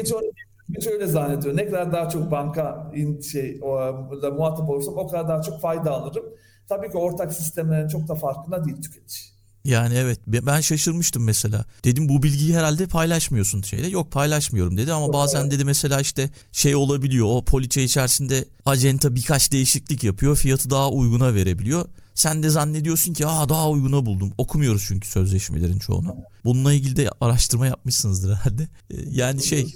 [0.67, 1.57] Tüketici öyle- zannediyor.
[1.57, 3.77] Ne kadar daha çok banka in- şey o,
[4.21, 6.25] da muhatap olursam o kadar daha çok fayda alırım.
[6.69, 9.19] Tabii ki ortak sistemlerin çok da farkında değil tüketici.
[9.65, 11.65] Yani evet be- ben şaşırmıştım mesela.
[11.83, 13.87] Dedim bu bilgiyi herhalde paylaşmıyorsun şeyle.
[13.87, 17.27] Yok paylaşmıyorum dedi ama bazen dedi mesela işte şey olabiliyor.
[17.29, 20.35] O poliçe içerisinde acenta birkaç değişiklik yapıyor.
[20.35, 21.85] Fiyatı daha uyguna verebiliyor.
[22.13, 24.33] Sen de zannediyorsun ki aa daha uyguna buldum.
[24.37, 26.15] Okumuyoruz çünkü sözleşmelerin çoğunu.
[26.45, 28.63] Bununla ilgili de araştırma yapmışsınızdır herhalde.
[28.91, 29.73] Ee, Yani şey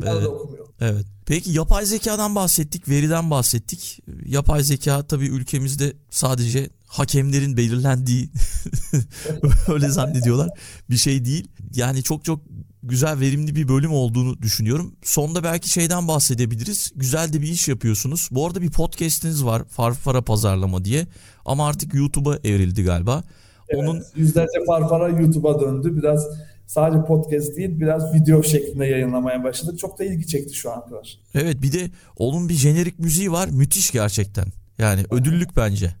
[0.00, 0.66] Da okumuyor.
[0.80, 1.06] Evet.
[1.26, 4.00] Peki yapay zekadan bahsettik, veriden bahsettik.
[4.26, 8.30] Yapay zeka tabii ülkemizde sadece hakemlerin belirlendiği
[9.68, 10.50] öyle zannediyorlar
[10.90, 11.48] bir şey değil.
[11.74, 12.40] Yani çok çok
[12.82, 14.96] güzel verimli bir bölüm olduğunu düşünüyorum.
[15.02, 16.92] Sonda belki şeyden bahsedebiliriz.
[16.96, 18.28] Güzel de bir iş yapıyorsunuz.
[18.30, 19.64] Bu arada bir podcast'iniz var.
[19.68, 21.06] Farfara Pazarlama diye.
[21.44, 23.24] Ama artık YouTube'a evrildi galiba.
[23.74, 25.96] Onun Evet, yüzlerce farfara YouTube'a döndü.
[25.96, 26.26] Biraz
[26.70, 29.78] sadece podcast değil, biraz video şeklinde yayınlamaya başladık.
[29.78, 31.18] Çok da ilgi çekti şu ana kadar.
[31.34, 33.48] evet bir de onun bir jenerik müziği var.
[33.48, 34.44] Müthiş gerçekten.
[34.78, 35.94] Yani ödüllük bence.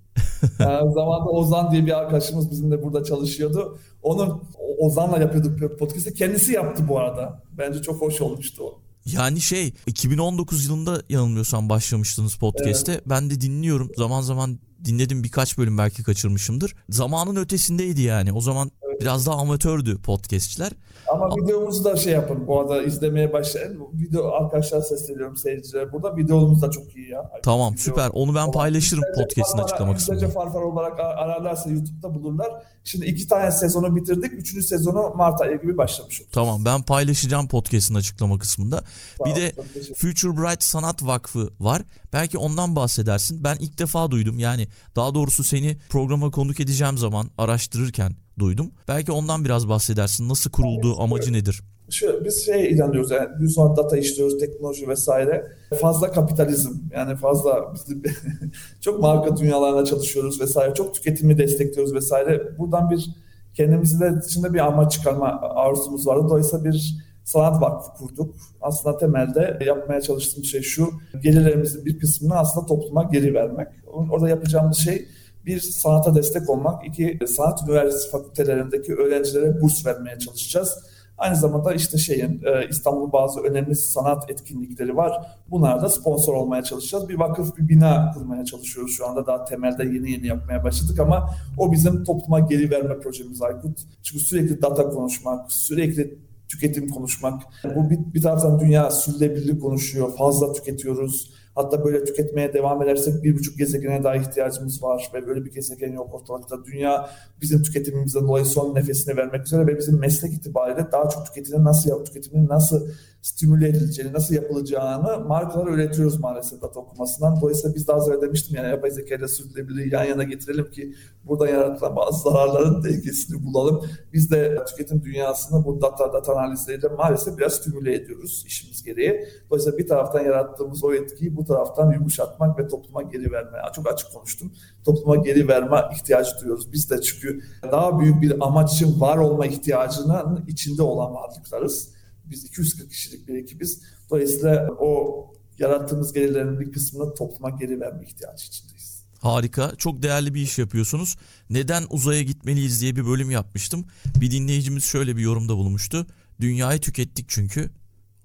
[0.58, 3.78] Yani zamanında Ozan diye bir arkadaşımız bizimle burada çalışıyordu.
[4.02, 6.14] Onun O- Ozan'la yapıyorduk podcast'i.
[6.14, 7.42] Kendisi yaptı bu arada.
[7.58, 8.80] Bence çok hoş olmuştu o.
[9.06, 13.00] Yani şey 2019 yılında yanılmıyorsam başlamıştınız podcast'te.
[13.06, 13.90] Ben de dinliyorum.
[13.96, 16.74] Zaman zaman dinledim birkaç bölüm belki kaçırmışımdır.
[16.88, 18.32] Zamanın ötesindeydi yani.
[18.32, 18.70] O zaman
[19.00, 20.72] biraz daha amatördü podcastçiler.
[21.12, 22.46] Ama videomuzu da şey yapın.
[22.46, 23.80] Bu arada izlemeye başlayın.
[23.92, 25.92] Video arkadaşlar sesleniyorum seyircilere.
[25.92, 27.30] Burada videomuz da çok iyi ya.
[27.42, 28.10] Tamam Video- süper.
[28.12, 30.28] Onu ben paylaşırım Yüzlerce podcast'in farfara- açıklama kısmında.
[30.28, 32.48] farfar olarak ar- ararlarsa YouTube'da bulurlar.
[32.84, 34.32] Şimdi iki tane sezonu bitirdik.
[34.32, 36.32] Üçüncü sezonu Mart ayı gibi başlamış olduk.
[36.32, 38.84] Tamam ben paylaşacağım podcast'in açıklama kısmında.
[39.18, 39.52] Sağ Bir de
[39.96, 41.82] Future Bright Sanat Vakfı var.
[42.12, 43.44] Belki ondan bahsedersin.
[43.44, 44.38] Ben ilk defa duydum.
[44.38, 48.70] Yani daha doğrusu seni programa konuk edeceğim zaman araştırırken duydum.
[48.88, 50.28] Belki ondan biraz bahsedersin.
[50.28, 51.60] Nasıl kurulduğu, amacı nedir?
[51.90, 55.52] Şu, biz şey inanıyoruz yani sonra data işliyoruz, teknoloji vesaire.
[55.80, 58.02] Fazla kapitalizm yani fazla bizim
[58.80, 60.74] çok marka dünyalarına çalışıyoruz vesaire.
[60.74, 62.58] Çok tüketimi destekliyoruz vesaire.
[62.58, 63.10] Buradan bir
[63.54, 66.26] kendimizi de içinde bir amaç çıkarma arzumuz vardı.
[66.30, 66.96] Dolayısıyla bir
[67.30, 68.34] sanat vakfı kurduk.
[68.60, 70.90] Aslında temelde yapmaya çalıştığımız şey şu.
[71.22, 73.68] Gelirlerimizin bir kısmını aslında topluma geri vermek.
[73.86, 75.08] Orada yapacağımız şey
[75.46, 80.78] bir sanata destek olmak, iki sanat üniversitesi fakültelerindeki öğrencilere burs vermeye çalışacağız.
[81.18, 85.12] Aynı zamanda işte şeyin e, İstanbul'un bazı önemli sanat etkinlikleri var.
[85.50, 87.08] Bunlara da sponsor olmaya çalışacağız.
[87.08, 89.26] Bir vakıf, bir bina kurmaya çalışıyoruz şu anda.
[89.26, 93.78] Daha temelde yeni yeni yapmaya başladık ama o bizim topluma geri verme projemiz Aykut.
[94.02, 96.18] Çünkü sürekli data konuşmak, sürekli
[96.50, 97.42] tüketim konuşmak.
[97.76, 100.16] Bu bir, bir taraftan dünya sürdürülebilirlik konuşuyor.
[100.16, 101.30] Fazla tüketiyoruz.
[101.54, 105.92] Hatta böyle tüketmeye devam edersek bir buçuk gezegene daha ihtiyacımız var ve böyle bir gezegen
[105.92, 106.64] yok ortalıkta.
[106.64, 111.64] Dünya bizim tüketimimizden dolayı son nefesini vermek üzere ve bizim meslek itibariyle daha çok tüketimi
[111.64, 112.86] nasıl yap, tüketiminin nasıl
[113.22, 117.40] stimüle edileceğini, nasıl yapılacağını markalara öğretiyoruz maalesef data okumasından.
[117.40, 120.94] Dolayısıyla biz az önce demiştim yani yapay zeka ile sürdürülebilirliği yan yana getirelim ki
[121.24, 123.84] buradan yaratılan bazı zararların dengesini bulalım.
[124.12, 129.24] Biz de tüketim dünyasını bu data, data analizleriyle maalesef biraz stimüle ediyoruz işimiz gereği.
[129.50, 133.58] Dolayısıyla bir taraftan yarattığımız o etkiyi bu taraftan yumuşatmak ve topluma geri verme.
[133.76, 134.52] Çok açık konuştum.
[134.84, 136.72] Topluma geri verme ihtiyacı duyuyoruz.
[136.72, 141.90] Biz de çünkü daha büyük bir amaç için var olma ihtiyacının içinde olan varlıklarız.
[142.24, 143.82] Biz 240 kişilik bir ekibiz.
[144.10, 145.26] Dolayısıyla o
[145.58, 149.04] yarattığımız gelirlerin bir kısmını topluma geri verme ihtiyacı içindeyiz.
[149.18, 149.72] Harika.
[149.78, 151.16] Çok değerli bir iş yapıyorsunuz.
[151.50, 153.84] Neden uzaya gitmeliyiz diye bir bölüm yapmıştım.
[154.20, 156.06] Bir dinleyicimiz şöyle bir yorumda bulmuştu.
[156.40, 157.70] Dünyayı tükettik çünkü.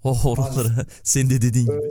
[0.05, 1.81] O oralara senin de dediğin gibi.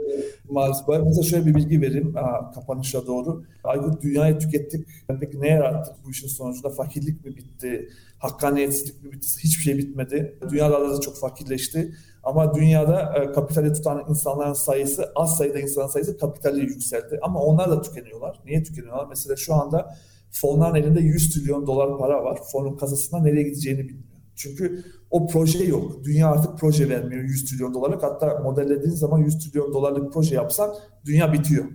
[0.49, 0.87] Maalesef.
[0.87, 3.43] Ben mesela şöyle bir bilgi vereyim aa, kapanışa doğru.
[3.63, 4.87] Aykut dünyayı tükettik.
[5.19, 6.69] Peki ne yarattık bu işin sonucunda?
[6.69, 7.89] Fakirlik mi bitti?
[8.17, 9.27] Hakkaniyetsizlik mi bitti?
[9.43, 10.39] Hiçbir şey bitmedi.
[10.51, 11.95] Dünyalarda da çok fakirleşti.
[12.23, 17.19] Ama dünyada e, kapitali tutan insanların sayısı, az sayıda insanın sayısı kapitali yükseldi.
[17.21, 18.39] Ama onlar da tükeniyorlar.
[18.45, 19.05] Niye tükeniyorlar?
[19.09, 19.95] Mesela şu anda
[20.31, 22.39] fonların elinde 100 trilyon dolar para var.
[22.51, 24.14] Fonun kasasına nereye gideceğini bilmiyor.
[24.35, 26.03] Çünkü o proje yok.
[26.03, 28.03] Dünya artık proje vermiyor 100 trilyon dolarlık.
[28.03, 30.75] Hatta modellediğin zaman 100 trilyon dolarlık proje yapsan
[31.05, 31.65] dünya bitiyor.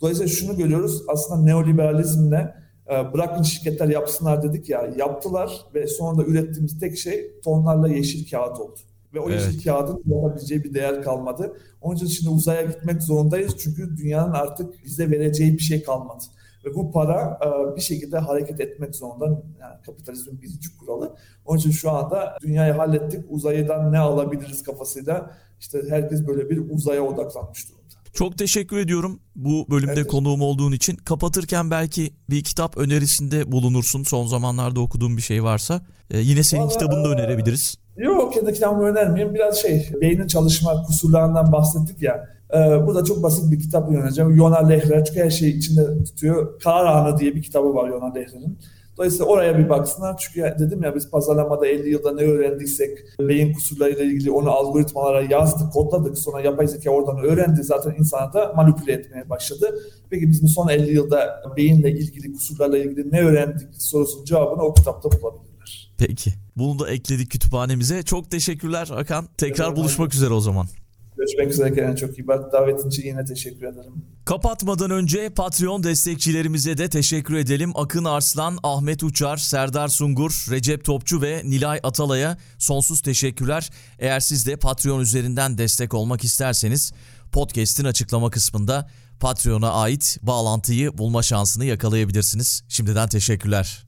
[0.00, 1.02] Dolayısıyla şunu görüyoruz.
[1.08, 2.54] Aslında neoliberalizmle
[2.90, 8.30] e, bırakın şirketler yapsınlar dedik ya yaptılar ve sonra da ürettiğimiz tek şey tonlarla yeşil
[8.30, 8.78] kağıt oldu.
[9.14, 9.42] Ve o Evet.
[9.46, 11.52] yeşil kağıdın yapabileceği bir değer kalmadı.
[11.80, 13.56] Onun için şimdi uzaya gitmek zorundayız.
[13.58, 16.24] Çünkü dünyanın artık bize vereceği bir şey kalmadı.
[16.68, 19.24] Ve bu para e, bir şekilde hareket etmek zorunda.
[19.60, 21.16] Yani kapitalizmin birinci kuralı.
[21.44, 23.24] Onun için şu anda dünyayı hallettik.
[23.28, 27.78] Uzaydan ne alabiliriz kafasıyla işte herkes böyle bir uzaya odaklanmış durumda.
[28.12, 30.06] Çok teşekkür ediyorum bu bölümde Evet.
[30.06, 30.96] konuğum olduğun için.
[30.96, 34.02] Kapatırken belki bir kitap önerisinde bulunursun.
[34.02, 35.82] Son zamanlarda okuduğum bir şey varsa.
[36.10, 37.76] Ee, yine senin Vallahi, kitabını da önerebiliriz.
[37.98, 39.34] Yok kendi kitabımı önermeyeyim.
[39.34, 42.28] Biraz şey beynin çalışma kusurlarından bahsettik ya.
[42.54, 44.36] Ee, burada çok basit bir kitap önereceğim.
[44.36, 46.60] Yona Lehrer çünkü her şeyi içinde tutuyor.
[46.60, 48.58] Karar Anı diye bir kitabı var Yona Lehrer'in.
[48.96, 50.16] Dolayısıyla oraya bir baksınlar.
[50.18, 55.22] Çünkü ya- dedim ya biz pazarlamada 50 yılda ne öğrendiysek beyin kusurlarıyla ilgili onu algoritmalara
[55.22, 56.18] yazdık, kodladık.
[56.18, 57.62] Sonra yapay zeka oradan öğrendi.
[57.62, 59.78] Zaten insana da manipüle etmeye başladı.
[60.10, 64.74] Peki biz bu son 50 yılda beyinle ilgili kusurlarla ilgili ne öğrendik sorusunun cevabını o
[64.74, 65.92] kitapta bulabilirler.
[65.98, 66.30] Peki.
[66.58, 68.02] Bunu da ekledik kütüphanemize.
[68.02, 69.28] Çok teşekkürler Hakan.
[69.38, 70.68] Tekrar Evet, buluşmak üzere o zaman.
[71.16, 72.52] Görüşmek üzere kendine çok iyi bak.
[72.52, 73.92] Davetin için yine teşekkür ederim.
[74.24, 77.72] Kapatmadan önce Patreon destekçilerimize de teşekkür edelim.
[77.74, 83.70] Akın Arslan, Ahmet Uçar, Serdar Sungur, Recep Topçu ve Nilay Atalay'a sonsuz teşekkürler.
[83.98, 86.92] Eğer siz de Patreon üzerinden destek olmak isterseniz
[87.32, 88.90] podcast'in açıklama kısmında
[89.20, 92.62] Patreon'a ait bağlantıyı bulma şansını yakalayabilirsiniz.
[92.68, 93.87] Şimdiden teşekkürler.